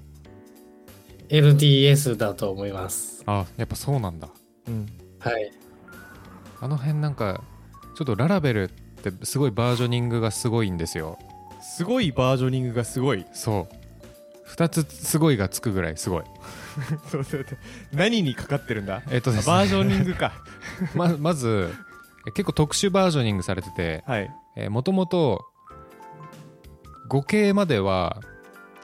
[1.27, 3.23] ー、LDS だと思います。
[3.25, 4.29] あやっぱそうなんだ。
[4.67, 4.87] うん。
[5.19, 5.51] はい。
[6.61, 7.43] あの辺なんか
[7.97, 8.71] ちょっとララベル
[9.09, 11.17] ってすごいバージョニングがすごいんですよ。
[11.61, 13.25] すごいバージョニングがすごい。
[13.33, 14.49] そう。
[14.49, 16.23] 2つすごいがつくぐらいすごい。
[17.09, 17.57] そうそうそう。
[17.93, 19.01] 何にかかってるんだ？
[19.09, 19.53] えっとですね。
[19.53, 20.33] バージョニングか。
[20.95, 21.73] ままず
[22.27, 24.29] え結構特殊バージョニングされててはい。
[24.69, 25.45] もともと
[27.09, 28.21] 5系までは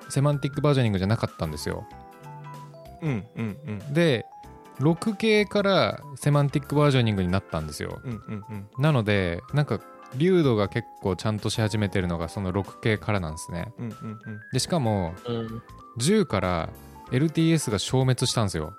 [0.09, 1.85] セマンティックバージョニングじゃなかったんですよ。
[3.01, 3.93] うんうんうん。
[3.93, 4.25] で
[4.79, 7.99] 6K からセマンティックバージョニングになったんですよ。
[8.03, 8.67] うんうんうん。
[8.79, 9.79] なのでなんか
[10.15, 13.71] 流度が結構ちゃんとし始めてるのがその 6K からなんですね。
[13.77, 14.19] うんうんうん。
[14.51, 15.61] でしかもうん
[15.99, 16.69] 10から
[17.11, 18.73] LTS が消滅したんですよ。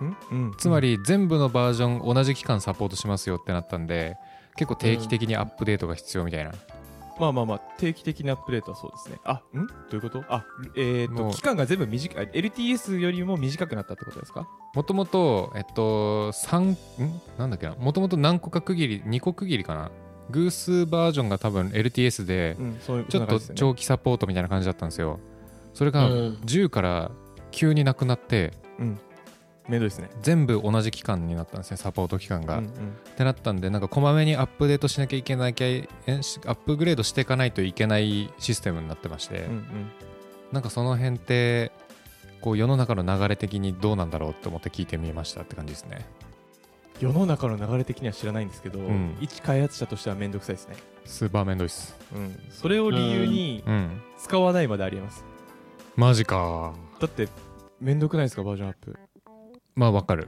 [0.00, 0.52] うんうん。
[0.58, 4.16] つまり全部のバージョン同じ期間サポートしますよってなったんで
[4.56, 6.52] 結構定期的にアップデートが必要みたいな、
[7.18, 9.18] まあまあまあ定期的なアップデートはそうですね。
[9.24, 9.66] あん？
[9.66, 10.24] どういうこと？
[10.28, 10.44] あ
[10.76, 11.30] えっ、もう。
[11.30, 12.28] と期間が全部短い。
[12.30, 14.48] LTS よりも短くなったってことですか？
[14.74, 16.76] もともとえっと3ん？
[17.38, 17.74] なんだっけな？
[17.76, 19.90] もともと何個か区切り2個区切りかな？
[20.30, 25.18] 偶数バージョンが多分 LTS でうんそういうちょっと長長期サポートみたいな感じだったんですよ。
[25.74, 26.14] それがうん。
[26.44, 27.10] 10から
[27.50, 29.00] 急になくなってうん
[29.68, 30.10] めんどいですね。
[30.22, 32.72] 全部同じ期間になったんですねサポート期間が、っうんうん。
[33.16, 35.86] てなったんでなんかこまめにアップデートしなきゃいけなきゃえ
[36.22, 39.90] しアップグレードしていかないといけないシステムになってまして、うんうん。
[40.52, 41.70] なんかその辺って
[42.40, 46.06] こう世の中の流れ的にどうなんだろうって思って聞いてみましたって感じですね。
[47.00, 49.16] 世の中の流れ的には知らないんですけど、ん。
[49.20, 51.96] 一開発者としてはめんどくさいですね、スーパーめんどいっす。
[52.12, 54.00] うん、それを理由にうん。
[54.18, 55.24] 使わないまでありえます。
[55.94, 57.28] マジかだって
[57.80, 58.96] めんどくないですかバージョンアップ
[59.78, 60.26] まあわかる。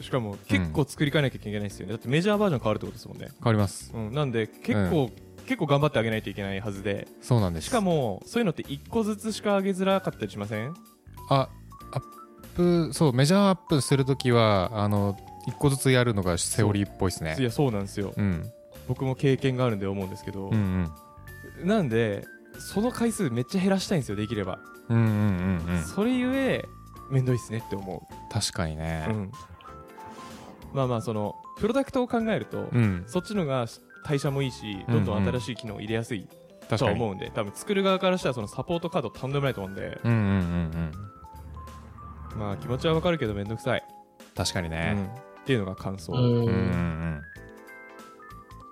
[0.00, 3.92] しかも結構作り変えなきゃいけないですよね、だってメジャーバージョン変わるってことですもんね、変わります。
[3.94, 5.10] うん、なんで結構、
[5.46, 7.06] 結構頑張ってあげないといけないはずで。
[7.22, 7.68] そうなんです。
[7.68, 10.74] しかもそういうのって1個ずつしか上げづらかったりしません？
[11.30, 11.48] あ
[11.92, 12.02] アッ
[12.56, 17.36] プそうメジャーアップするときはあの一個ずつやるのがセオリーっぽいですね。
[17.38, 18.12] いやそうなんですよ。
[18.16, 18.44] うん。
[18.88, 20.90] 僕も経験があるんで思うんですけど、うん
[21.60, 21.68] うん。
[21.68, 22.26] なんで
[22.58, 24.58] その回数めっちゃ減らしたいんですよできれば、
[24.88, 25.04] うんうん
[25.68, 25.82] うんうん。
[25.84, 26.64] それゆえ
[27.14, 29.06] めんどいっすねって思確かにね。
[29.08, 29.32] う、うん、
[30.72, 33.04] まあまあそのプロダクトを考えると、うん。
[33.06, 33.66] そっちのが
[34.04, 36.28] 代謝もいいしどんどん新しい機能を入れやすい
[36.68, 36.78] 確かに。
[36.78, 40.92] とは思うんで、多分作る側からしたらそのサポートカードとんでもないと思うんで、うんうんうん
[42.34, 42.38] うん。
[42.38, 43.84] まあ気持ちはわかるけどめんどくさい、
[44.34, 44.72] 確かにうん。
[44.72, 46.12] ね、っていうのが感想。
[46.12, 46.20] うん。
[46.20, 47.22] うんうんうん。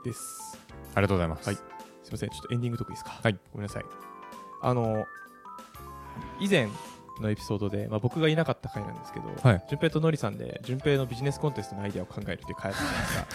[0.05, 0.59] です、
[0.95, 1.47] ありがとうございます。
[1.47, 1.57] はい。
[1.57, 2.31] すいません。
[2.31, 3.21] ちょっとエンディングトークいいですか？
[3.23, 3.39] はい。
[3.53, 3.85] ごめんなさい。
[4.61, 5.07] あの
[6.41, 6.69] 以前
[7.23, 9.65] のエピソードで、まあ、僕がいなかった回なんですけど、はい。
[9.69, 12.87] 順平とのりさんで順平のビジネスコンテストのアイデアを考えるっていう回だった。
[12.87, 13.27] じゃないですか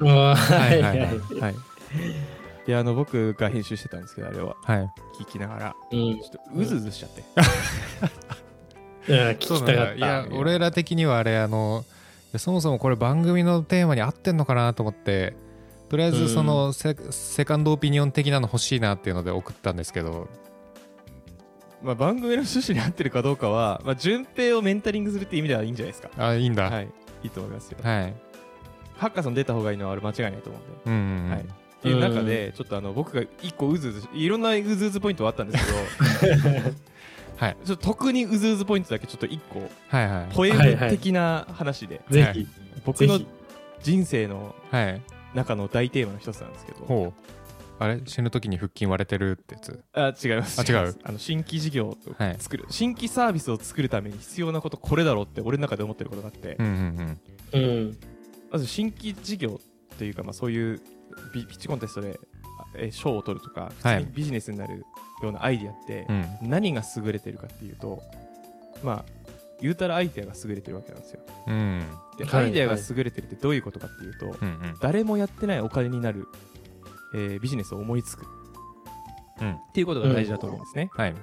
[0.00, 0.82] うわはい。
[0.82, 0.98] はい。
[0.98, 1.08] はい。
[1.40, 1.54] はい。
[2.66, 4.90] で、あの、僕が編集してたんですけど、あれははい。
[5.20, 5.98] 聞きながら、うん。
[6.20, 7.22] ちょっとうずうずしちゃって。
[9.06, 9.94] いや聞きたかった。
[9.94, 11.84] いや俺ら的にはあれあの
[12.38, 15.36] そもそもこれ番組のテーマに合ってんのかなと思って
[15.88, 20.28] とりあえずそのセ,、セカンドオピニオン的なの欲しいなっていうので送ったんですけど
[21.84, 26.10] まあ、番組の趣旨に合ってるかどうかは、まあ、順平をメンタリングするっていう意味ではいいんじゃないですか。
[26.16, 26.64] あいいんだ。
[26.64, 26.84] は、はい。
[26.84, 26.88] い。
[27.24, 27.78] いいと思いますよ。
[27.82, 28.14] はい、
[28.96, 30.80] ハッカーさん出た方がいいのはあれ間違いないと思うんで。
[30.86, 31.30] うんうんうん。
[31.30, 31.40] はい。
[31.40, 31.44] っ
[31.82, 35.66] ていう中で、ちょっとあの、僕が一個うずうずし、いろんなうずうずポイントはあったんです
[36.22, 36.48] けど、
[37.36, 37.56] はい。
[37.64, 40.34] ちょっと特にうずうずポイントだけちょっと一個、はいはい。
[40.34, 42.46] ポエム的な話で、ぜひ。
[42.84, 43.26] 僕のぜひ。
[43.82, 45.02] 人生のはい。
[45.34, 47.43] 中の大テーマの一つなんですけど、ほう
[47.78, 48.00] あれ？
[48.06, 49.84] 死ぬ時に腹筋割れてるってやつ？
[49.92, 50.60] あ違います。
[50.60, 50.96] あ違う？
[51.02, 52.36] あの新規事業をはい。
[52.38, 57.98] 作る、新規サービスを作るために必要なことこれだろうって俺の中で思ってることがあって、うんうんうん。
[58.50, 59.60] まず新規事業
[59.94, 60.80] っていうか、まあ、そういう
[61.34, 62.18] ビピッチコンテストで
[62.92, 64.02] 賞を取るとか普はい。
[64.02, 64.84] 通にビジネスになる
[65.22, 66.16] ようなアイディアってうん。
[66.42, 68.02] うん何が優れてるかっていうと
[68.82, 69.04] まあ
[69.60, 71.20] 言うたらアイデアが優れてるわけなんですよ。
[71.46, 71.82] うん。
[72.18, 74.76] で、はいアイデアが優れてるってどういうことかっていうと、うんうん。
[74.80, 76.26] 誰もやってないお金になる、
[77.14, 78.26] えービジネスを思いつく。
[79.40, 79.52] うん。
[79.52, 81.14] っていうことが大事だと思うんですね、はい。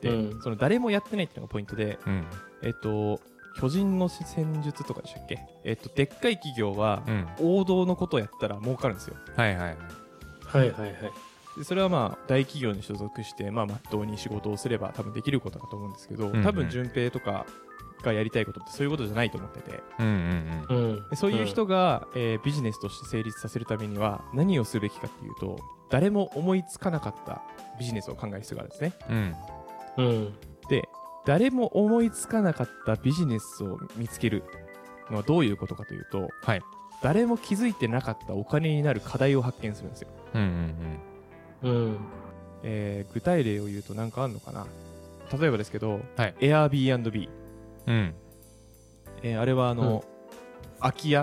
[0.00, 0.42] で、うん。
[0.42, 2.24] その誰もやってないっていうのがポイントでうん。
[2.62, 3.20] えっと
[3.58, 5.38] 巨人の戦術とかでしたっけ？
[5.64, 7.26] えっとでっかい企業はうん。
[7.40, 9.16] 王道のことをやったら儲かるんですよ。
[9.36, 9.76] はいはいはい。
[10.44, 10.92] はいはいはい。
[11.56, 16.42] でそれはまあ大企業に所属してまあまっとうに仕事をすれば多分できることだと思うんですけど、んうん。
[16.42, 17.46] 多分順平とか
[18.02, 19.82] がやりたいことってそういうことじゃないと思ってて。
[19.98, 21.16] うんうんうん。
[21.16, 25.58] そういう人が、えービジネスとして成立させるためには何をすべきかっていうと
[25.90, 27.42] 誰も思いつかなかった
[27.78, 28.92] ビジネスを考える必要があるんですね。
[29.98, 30.04] うん。
[30.06, 30.34] うん。
[30.68, 30.88] で
[31.24, 34.44] 誰も思いつかなかったビジネスを見つける
[35.10, 36.62] のはどういうことかというとはい。
[37.02, 40.42] 誰も気づいてなかったお金になる課題を発見するんですよ、うん
[41.62, 41.98] うんうん。
[42.62, 44.66] えー具体例を言うと何かあるのかな？
[45.38, 46.34] 例えばですけど、はい。
[46.40, 47.28] Airbnb、
[47.86, 47.94] うん。
[47.94, 48.14] うん
[49.22, 50.04] えーあれはあの、
[50.80, 51.20] 空き家？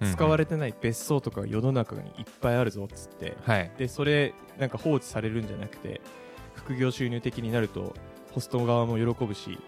[0.00, 3.36] うん使われてない別荘とかが世の中にいっぱいあるぞっつって。
[3.44, 3.70] はい。
[3.78, 6.00] でそれなんか放置されるんじゃなくて
[6.56, 7.94] 副業収入的になると
[8.32, 9.60] ホスト側も喜ぶし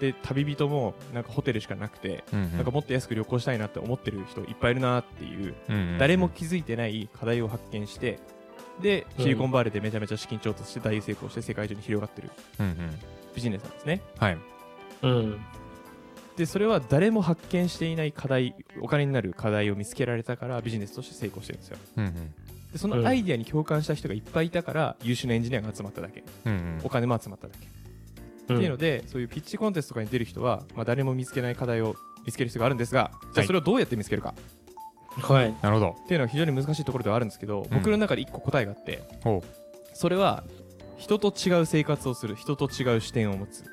[0.00, 2.52] で旅人もなんかホテルしかなくて、うんうん。
[2.54, 8.18] なんかもっと安く旅行したいなって思ってる人いっぱいいるなっていううんうん誰も気づいてない課題を発見して
[8.80, 12.76] でシリコンバレーでめちゃめちゃ資金調達して大成功して世界中に広がってるうんうん。
[13.34, 14.00] ビジネスなんですね。
[14.18, 14.38] はい。
[15.02, 15.40] うん。
[16.36, 21.78] でそれは誰も発見していない課題お金になる課題を見つけられたからビジネスとして成功してるんですよ。
[21.98, 22.34] うんうん。
[22.72, 26.24] でそのアイディアに共感した人がいっぱいいたから優秀なエンジニアが集まっただけ。
[26.46, 26.80] うんうん。
[26.84, 27.66] お金も集まっただけ、
[28.54, 34.34] っていうのでそういうピッチコンテストとかに出る人は、まあ、誰も見つけない課題を見つける必要があるんですがじゃあそれをどうやって見つけるか。
[35.20, 35.54] はい。
[35.60, 35.96] なるほど。
[36.04, 39.44] っていうのは非常に難しいところではあるんですけど、僕の中で一個答えがあってほ
[39.92, 40.44] それは
[40.96, 43.64] 人と違う生活をする人と違う視点を持つ。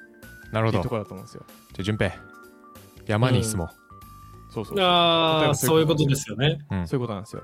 [0.51, 0.71] なるほど。
[0.71, 1.45] ていうところだと思うんですよ。
[1.47, 2.28] じゃあ順平
[3.09, 3.69] 山に住も
[4.49, 4.75] そうそうそう。
[4.75, 5.55] そういうこと。
[5.55, 6.59] そういうことですよね。
[6.71, 6.87] う、うん。
[6.87, 7.43] そういうことなんですよ。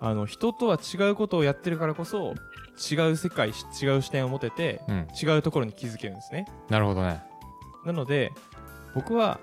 [0.00, 2.34] あの人とは違うことをやってるからこそ
[2.90, 6.46] 違う世界違う視点を持ててうん、違うところに気づけるんですね。
[6.68, 7.22] なるほどね。
[7.84, 8.32] なので
[8.96, 9.38] 僕は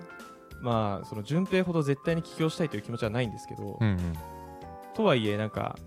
[0.62, 4.14] まあその順平ほど絶対に起業したいという気持ちはないんですけど、うんうん。
[4.96, 5.78] とはいえなんか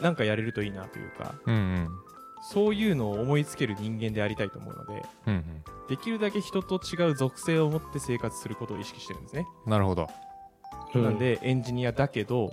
[0.00, 1.88] なんかやれるといいなというかうんうん
[2.52, 5.42] そういうのを思いつける人間でありたいと思うのでうんうん。
[5.88, 10.08] できるだけ人と違う属性を持って生活することを意識してるんですね、なるほど。
[10.94, 12.52] なんでエンジニアだけど、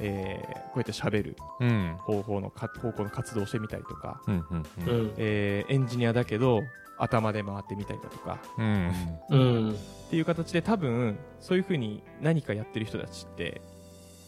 [0.00, 1.36] えーこうやって喋る。
[1.60, 1.96] うん。
[2.00, 5.06] 方法のか方向の活動をしてみたりとか、うんうんううん。
[5.08, 5.12] ん。
[5.18, 6.62] えーエンジニアだけど
[6.98, 8.38] 頭で回ってみたりだとか。
[8.58, 8.92] うん。
[9.30, 9.70] うん。
[9.72, 9.74] っ
[10.10, 13.60] ていう形で多分そういうふうに何かやってる人たちって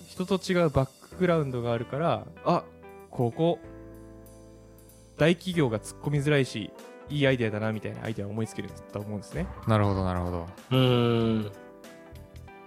[0.07, 2.63] 人と違うバックグラウンドがあるからあ
[3.11, 3.59] ここ
[5.17, 6.71] 大企業が突っ込みづらいし
[7.09, 9.47] いいアイデアだなみたいなアイデアを思いつけると思うんですね。
[9.67, 10.47] なるほどなるほど。
[10.73, 11.53] うん。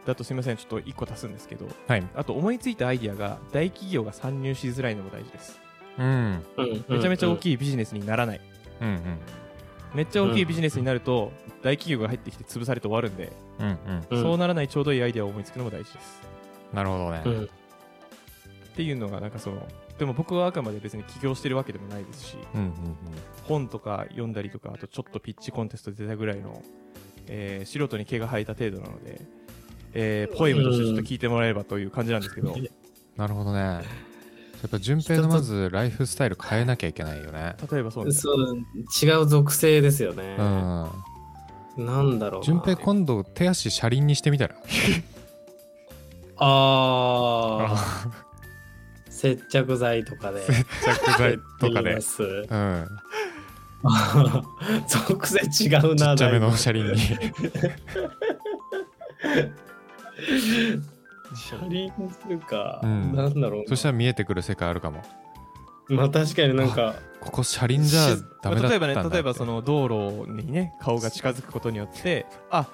[0.06, 0.58] だとすみません。
[0.58, 2.08] ちょっと1個足すんですけどはい。
[2.16, 5.60] あと思いついたアイデアが大企業が参入しづらいのも大事です。
[5.98, 6.44] うん。
[6.58, 6.86] うん。
[6.88, 7.38] めちゃめちゃ大い。
[7.38, 8.42] きいビジネスにならない。
[8.82, 9.00] うんうん。
[9.94, 11.32] めっちゃ大きいビジネスになると
[11.64, 14.24] 大企業が入ってきて潰されて終わるんで、うんうんうん。
[14.24, 16.22] そうならないちょうどいいアイデアを思いつくのも大事です。
[16.74, 17.22] なるほどね。
[17.26, 17.44] うん。
[17.44, 17.48] っ
[18.76, 19.68] ていうのがなんかその
[20.00, 22.72] でも僕はあくまで別に起業してるわけでもないですしうんうん
[23.44, 26.64] 本とか読んだりとかあとちょっとピッチコンテスト出たぐらいの、
[27.28, 29.22] えー素人に毛が生えた程度なので、
[29.94, 32.68] えーポエムとしてちょっと聞いてもらえればという感じなんですけど、うん。
[33.18, 33.60] なるほどね。
[33.60, 33.82] や
[34.68, 37.56] っぱ順平のまずライフスタイル変えなきゃいけないよね。
[37.72, 38.58] 例えばそうですそう、
[39.04, 40.36] 違う属性ですよね。
[41.78, 41.86] うん。
[41.86, 42.46] なんだろうな。
[42.46, 44.56] 順平今度手足車輪にしてみたら？
[46.38, 48.26] ああ。
[49.19, 50.41] 接着剤とかで。
[50.45, 51.91] 接着剤とかで。
[51.91, 51.97] う
[52.55, 52.88] ん。
[54.88, 56.97] 属性違うな、ちっちゃめの車輪に。
[61.36, 62.79] 車輪するか。
[62.82, 63.13] うん。
[63.13, 63.67] なんだろうな。
[63.67, 65.01] そしたら見えてくる世界あるかも。
[65.89, 69.10] まあ確かになんか、ここ車輪じゃダメだまあ例えばったんだって。
[69.10, 72.69] ね例えばその道路にね顔が近づくことによってあ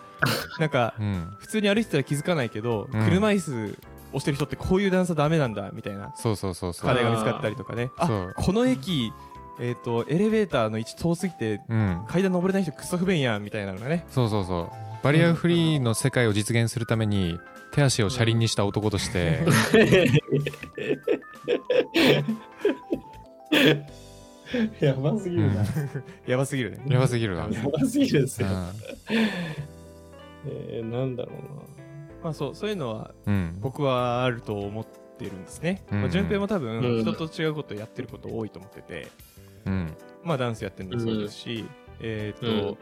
[0.60, 1.36] なんかうん。
[1.40, 3.06] 普通に歩いてたら気づかないけど、うん。
[3.06, 3.76] 車椅子
[4.16, 6.14] 押してる人ってこういう段差ダメなんだみたいな。
[6.16, 6.88] そうそうそうそう。
[6.88, 7.92] 課題が見つかったりとかね。
[7.98, 8.34] あそう。
[8.36, 9.12] この駅
[9.60, 12.06] えっ、とエレベーターの位置遠すぎてうん。
[12.08, 14.06] 階段登れない人クソ不便やんみたいなのがね。
[14.10, 14.86] そうそうそう。
[15.04, 17.38] バリアフリーの世界を実現するために
[17.72, 19.46] 手足を車輪にした男として、
[24.80, 25.64] やばすぎるな。
[26.26, 26.80] やばすぎるね。
[26.88, 28.48] やばすぎるな、やばすぎるですよ。
[28.48, 28.66] うん。
[30.48, 31.32] えー、なんだろ
[32.26, 36.02] まあそうそういうのはうん、僕はあると思ってるんですね、うん。
[36.02, 37.02] まあ、順平も多分うん。
[37.02, 39.10] 人と違うことやってること多いと思ってて、
[39.66, 41.66] うん、まあダンスやってるのもそうですし、
[42.00, 42.78] えっ、と、うん。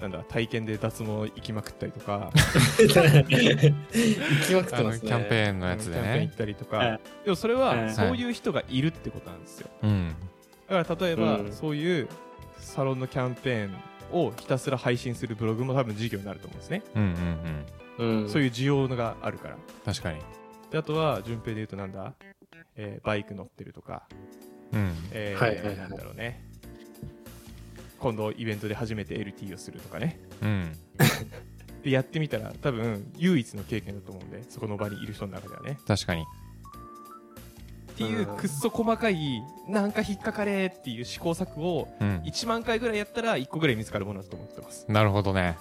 [0.00, 2.32] なんだ体験で脱毛行きまくったりとか。
[2.80, 5.08] 行きまくってますね。
[5.08, 6.02] キャンペーンのやつでね。
[6.02, 7.00] キャンペーン行っ、たりとか、はい。
[7.24, 7.90] でもそれははい。
[7.92, 9.68] そういう人がいるってことなんですよ。
[9.82, 10.16] うん、
[10.68, 11.52] だから例えば、うん。
[11.52, 12.08] そういう
[12.58, 13.74] サロンのキャンペーン
[14.10, 17.66] をひたすら配信するブログも多分事業になると思うんですね、うんうんうん
[18.00, 18.28] うん。
[18.28, 19.56] そういう需要があるから。
[19.84, 20.20] 確かに。
[20.70, 22.14] であとは順平で言うとなんだ、
[22.76, 24.08] えーバイク乗ってるとか、
[24.72, 24.92] うん。
[25.12, 25.76] えーはいはいはい。
[25.76, 26.44] なんだろうね。
[27.98, 30.18] 今度イベントで初めて LT をするとかね。
[30.42, 30.72] うん。
[31.84, 35.78] でやってみたら多分唯一の経験だと思うんでそこの場にいる人の中ではね。
[35.86, 36.24] 確かに。
[37.92, 42.22] っていううんくっそ細かいなんか引っかかれっていう試行錯誤をうん。
[42.24, 45.56] 1万回ぐらいやったら1個ぐらい見つかるものだと思ってます、なるほどね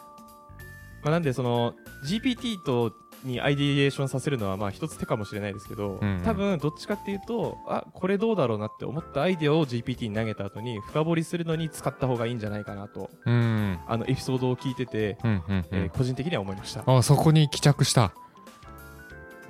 [1.03, 1.75] まあ、なんでその
[2.05, 2.93] GPT と
[3.23, 6.21] にアイディエーションさせるのはまあ一つ手かもしれないですけど、うんうん。
[6.23, 13.79] 多分どっちかっていうとあこれどうだろうなって思ったアイデアを GPT に投げた後に深掘りするのに使った方がいいんじゃないかなとうん。
[13.87, 18.13] あのエピソードを聞いてて、うんうんうえーん個人的には思いました、あそこに帰着した。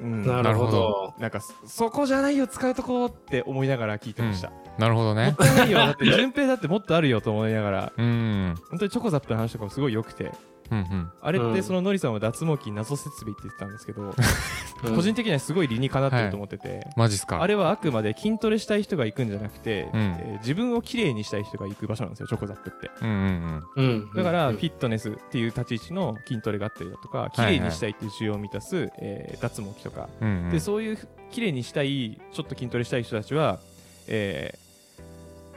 [0.01, 0.25] うん。
[0.25, 1.13] なるほど。
[1.19, 5.77] なんかそそこじゃないよ使うとこって思いながら聞いてました、なるほどもっねたいないよ。
[5.79, 7.93] だって 順平だってもっとあるよと思いながら。
[7.97, 8.55] うん。
[8.69, 10.31] 本当にチョコザップの話とかもすごい良くて。
[10.71, 11.11] うんうん。
[11.21, 11.53] あれっうん。
[11.55, 14.09] てそのノリさんは脱毛器謎設備って言ってたんですけど、う
[14.91, 17.41] ん個人的にはすごい理にかなってると思ってて、マジっすか。
[17.41, 19.99] あれはあくまで筋トレしたい人が行くんじゃなくて、うん。
[20.19, 22.91] えー自分をきれいにしたい人が行く場所なんですよチョコザップって。
[23.01, 24.09] うんうんうん。
[24.15, 30.43] だから、うんフィットネスっていう立ち位置の筋トレがあったりだとかいきれいにしたいっていう需要を満たす、えー脱毛器とか、うんうん。
[30.43, 30.97] うんでそういう
[31.31, 33.59] きれいにしたいちょっと筋トレしたい人たちは、
[34.07, 34.68] えー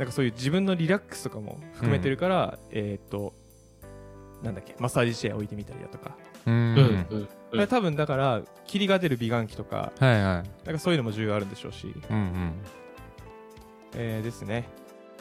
[0.02, 3.32] なんかそういう自分のリラックスとかも含めてるから、えーっと
[4.42, 7.06] なんだっけマッサージチェア置いてみたりだとか、うん。
[7.52, 10.66] うん多分だから霧が出る美顔器とかはいはい。
[10.66, 12.52] なんかそういうのも重要あるんでしょうし、うんうん。
[13.94, 14.64] えーですね。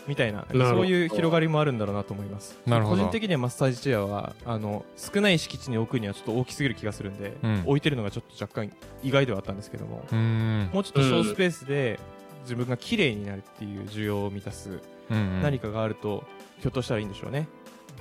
[0.08, 2.58] みたいななそういう広がりもあるんだろうなと思います。
[2.66, 3.04] なるほど。
[3.04, 7.64] 個人的にはマッサージチェアはあの少ない敷地に置くにはちょっと大きすぎる気がするんで、うん。
[7.68, 8.72] 置いてるのがちょっと若干
[9.04, 10.70] 意外ではあったんですけども、うーん。
[10.74, 12.00] もうちょっと小スペースで
[12.42, 14.80] 自分が綺麗になるっていう需要を満たす
[15.10, 15.42] うんうん。
[15.42, 16.24] 何かがあると、
[16.60, 17.48] ひょっとしたらいいんでしょうね。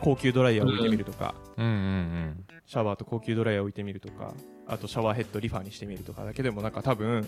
[0.01, 4.32] 高級ドライヤーを置いてみるとか、うんうんシャワーと高級ドライヤーを置いてみるとか。
[4.70, 7.26] あとシャワーヘッドリファーにしてみるとかだけでもなんか多分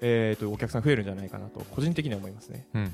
[0.00, 2.68] えー、とお客さん増えるんじゃないかなと個人的には思いますね。
[2.74, 2.88] うんうん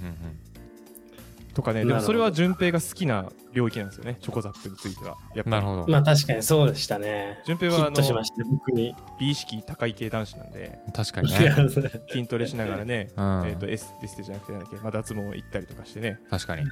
[1.55, 5.17] とかねでもそれは順平が好きな領域なんですよねチョコザップについては。
[5.35, 5.87] やっぱなるほど。
[5.89, 7.41] まあ確かにそうでしたね。
[7.45, 8.95] 順平はあヒットしまのした僕に。
[9.19, 10.79] 美意識高い系男子なんで。
[10.95, 11.55] 確かにね。
[12.11, 13.25] 筋トレしながらねうん。
[13.47, 16.21] えー、とエスエステじゃなくてなんだっけ、まあ、脱毛行ったりとかしてね。
[16.31, 16.65] 確かに。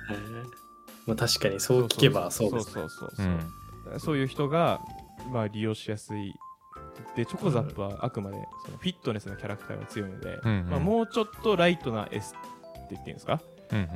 [1.07, 3.41] まあ確かにそう聞けばそうですそうそうそうう
[3.85, 3.97] そう。
[3.97, 4.01] ん。
[4.01, 4.81] そういう人が、
[5.33, 6.35] まあ、利用しやすい。
[7.16, 10.70] でチョコザップはあくまでそのフィットネスのキャラクターが強いので、うんうん。
[10.70, 13.41] まあ、もうちょっとライトなエスって言っていいんですか？
[13.72, 13.87] うんうん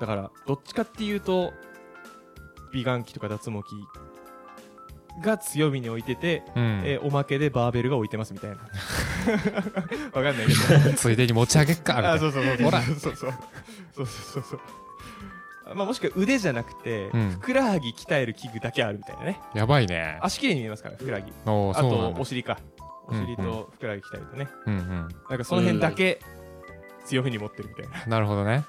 [0.00, 1.52] だからどっちかっていうと
[2.72, 3.64] 美顔器とか脱毛器
[5.22, 6.82] が強みに置いてて、うん。
[6.84, 8.56] えーおまけでバーベルが置いてますみたいな。
[10.12, 10.94] わかんないけど。
[10.96, 12.12] ついでに持ち上げっかみたいな。
[12.14, 12.56] あそうそうそう。
[12.64, 12.82] ほら。
[12.82, 13.32] そうそうそう。
[13.94, 14.60] そうそう
[15.74, 17.30] まあ、もしくは腕じゃなくて、うん。
[17.30, 19.40] ふくらはぎ鍛える器具だけあるみたいなね。
[19.54, 20.18] やばいね。
[20.20, 22.58] 足綺麗に見えますからふくらはぎあとお尻か。
[23.06, 25.08] お尻とふくらはぎ鍛えるとね、うんうん。
[25.30, 26.20] なんかその辺だけ
[27.04, 28.06] 強みに持ってるみたいな。
[28.06, 28.64] なるほどね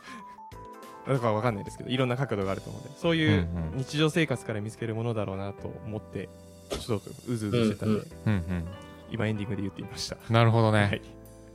[1.08, 3.78] だからわかんないですけどいろんな角度があると思うのでそういううんうん。
[3.78, 6.30] 日常生活から見つけるものだろうなと思って
[6.70, 8.36] ちょっとうずうずしてたんで、うんうん。
[8.38, 8.66] うん
[9.12, 11.02] 今エンディングで言ってみました、なるほどね、はい、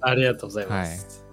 [0.02, 1.26] ありがとうございます、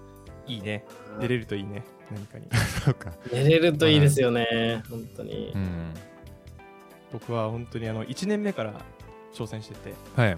[0.48, 0.58] い。
[0.58, 0.84] いね。
[1.22, 1.84] 出れるといいね。
[2.12, 2.48] 何かに。
[2.84, 3.14] そうか。
[3.32, 4.82] 寝れるといいですよね。
[4.90, 5.52] 本当に。
[5.54, 5.94] うん。
[7.12, 8.74] 僕は本当にあの1年目から
[9.34, 10.36] 挑戦しててはい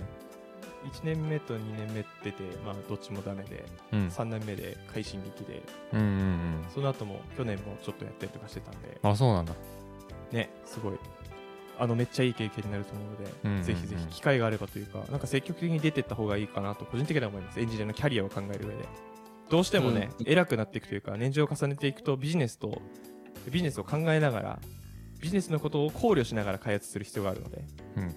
[0.86, 4.08] 1年目と2年目出てまあどっちもダメでうん。
[4.08, 5.62] 3年目で快進撃で
[5.94, 9.54] うんうんその後も去年もちょっとやったりとかしてたんでうんあそうなんだ。
[10.32, 10.94] ねすごい。
[11.78, 13.64] あのめっちゃいい経験になると思うので、うんうんうん。
[13.64, 17.60] ぜひぜひ機会があればというかなんか積極的に出てった方がいいかなと個人的には思います。
[17.60, 18.86] エンジニアのキャリアを考える上で。
[19.50, 22.80] どうしてもね、偉くなっていくというか年次を重ねていくとビジネスと
[23.50, 24.60] ビジネスを考えながら
[25.20, 27.64] ビジネスのことを考慮しながら開発する必要があるので。
[27.96, 28.10] うんうん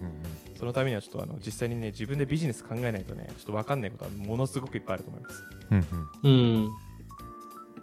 [0.62, 5.42] そのためにはちょっとあの実際にね自分でビジネス考えないとねちょっと分かんないことはものすごくいっぱいあると思います。
[5.72, 5.86] うん
[6.22, 6.30] うん。
[6.30, 6.70] うん。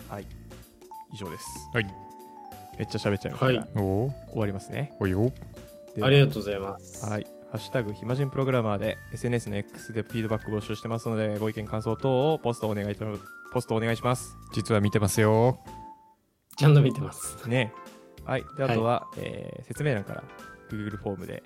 [0.07, 0.25] はい。
[1.13, 1.45] 以上です。
[1.73, 1.83] はい。
[2.77, 3.51] めっちゃ喋っちゃいました。
[3.51, 3.69] が、はい。
[3.73, 4.93] 終わりますね。
[5.01, 5.29] おいよ
[6.01, 7.05] ありがとうございます。
[7.05, 7.27] はい。
[7.51, 13.05] ハッシュタグ暇人プログラマーで SNS の X でフィードバック募集してますので、ご意見、感想等をポストお願いと
[13.51, 14.37] ポストお願いします。
[14.53, 15.59] 実は見てますよ。
[16.55, 17.49] ちゃんと見てます。
[17.49, 17.73] ね。
[18.23, 18.45] はい。
[18.55, 20.23] で、あとは、えー説明欄から
[20.71, 21.43] Google フォームで、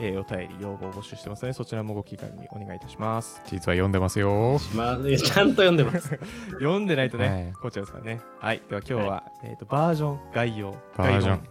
[0.00, 3.40] えーお便り、要望を募集してますので、そちらもご気軽にお願いいたします。
[3.46, 6.18] 実は読んでますよまあちゃんと読んでます
[6.58, 8.20] 読んでないとね、はいこっちゃですからね。
[8.38, 8.62] はい。
[8.68, 11.42] では今日は、えー、とバージョン概要、バージョン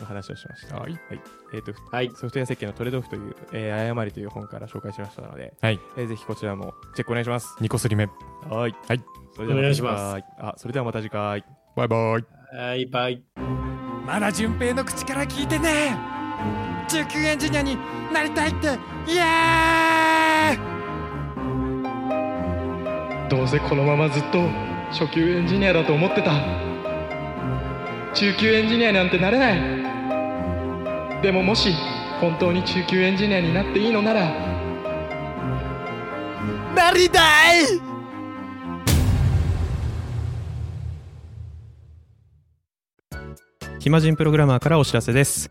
[0.00, 0.76] の話をしました。
[0.78, 0.98] はい
[1.52, 7.56] えーとはいソフトウェア設計のトレードオフという、えー誤りという本から紹介しましたので、はいえーぜひこちらもチェックお願いします。
[7.60, 8.06] 2個すり目
[8.48, 8.74] はい。
[8.88, 9.04] はい。
[9.36, 10.24] それではまた次お願いします回。
[10.38, 11.44] あ、それではまた次回。
[11.76, 13.22] バイバイはいバイ
[14.04, 15.96] まだ順平の口から聞いてね
[16.88, 17.78] 中級エンジニアに
[18.12, 18.66] なりたいって。
[19.06, 20.58] イエーイ。
[23.28, 24.48] どうせこのままずっと
[24.90, 26.32] 初級エンジニアだと思ってた。
[28.12, 31.22] 中級エンジニアなんてなれない。
[31.22, 31.72] でももし
[32.20, 34.28] 本当に中級エンジニアになっていいのなら。
[36.74, 37.20] なりた
[37.56, 37.80] い。
[43.78, 45.50] 暇人プログラマーからお知らせです。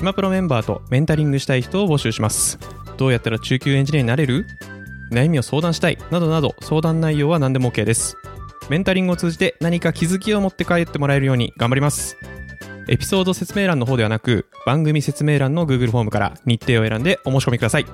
[0.00, 2.58] 暇プロメンバーとメンタリングしたい人を募集します。
[2.96, 4.46] どうやったら中級エンジニアになれる？
[5.12, 8.16] 悩みを相談したいなどなど相談内容は何でも OK です。
[8.70, 12.16] メンタリングを通じて何か気づきを持って帰ってもらえるように頑張ります。
[12.88, 17.84] エピソード説明欄の方ではなく番組説明欄の Google フォームから日程を選んでお申し込みください。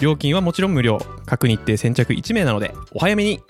[0.00, 0.98] 料金はもちろん無料。
[1.24, 3.40] 各日程先着1名なのでお早めに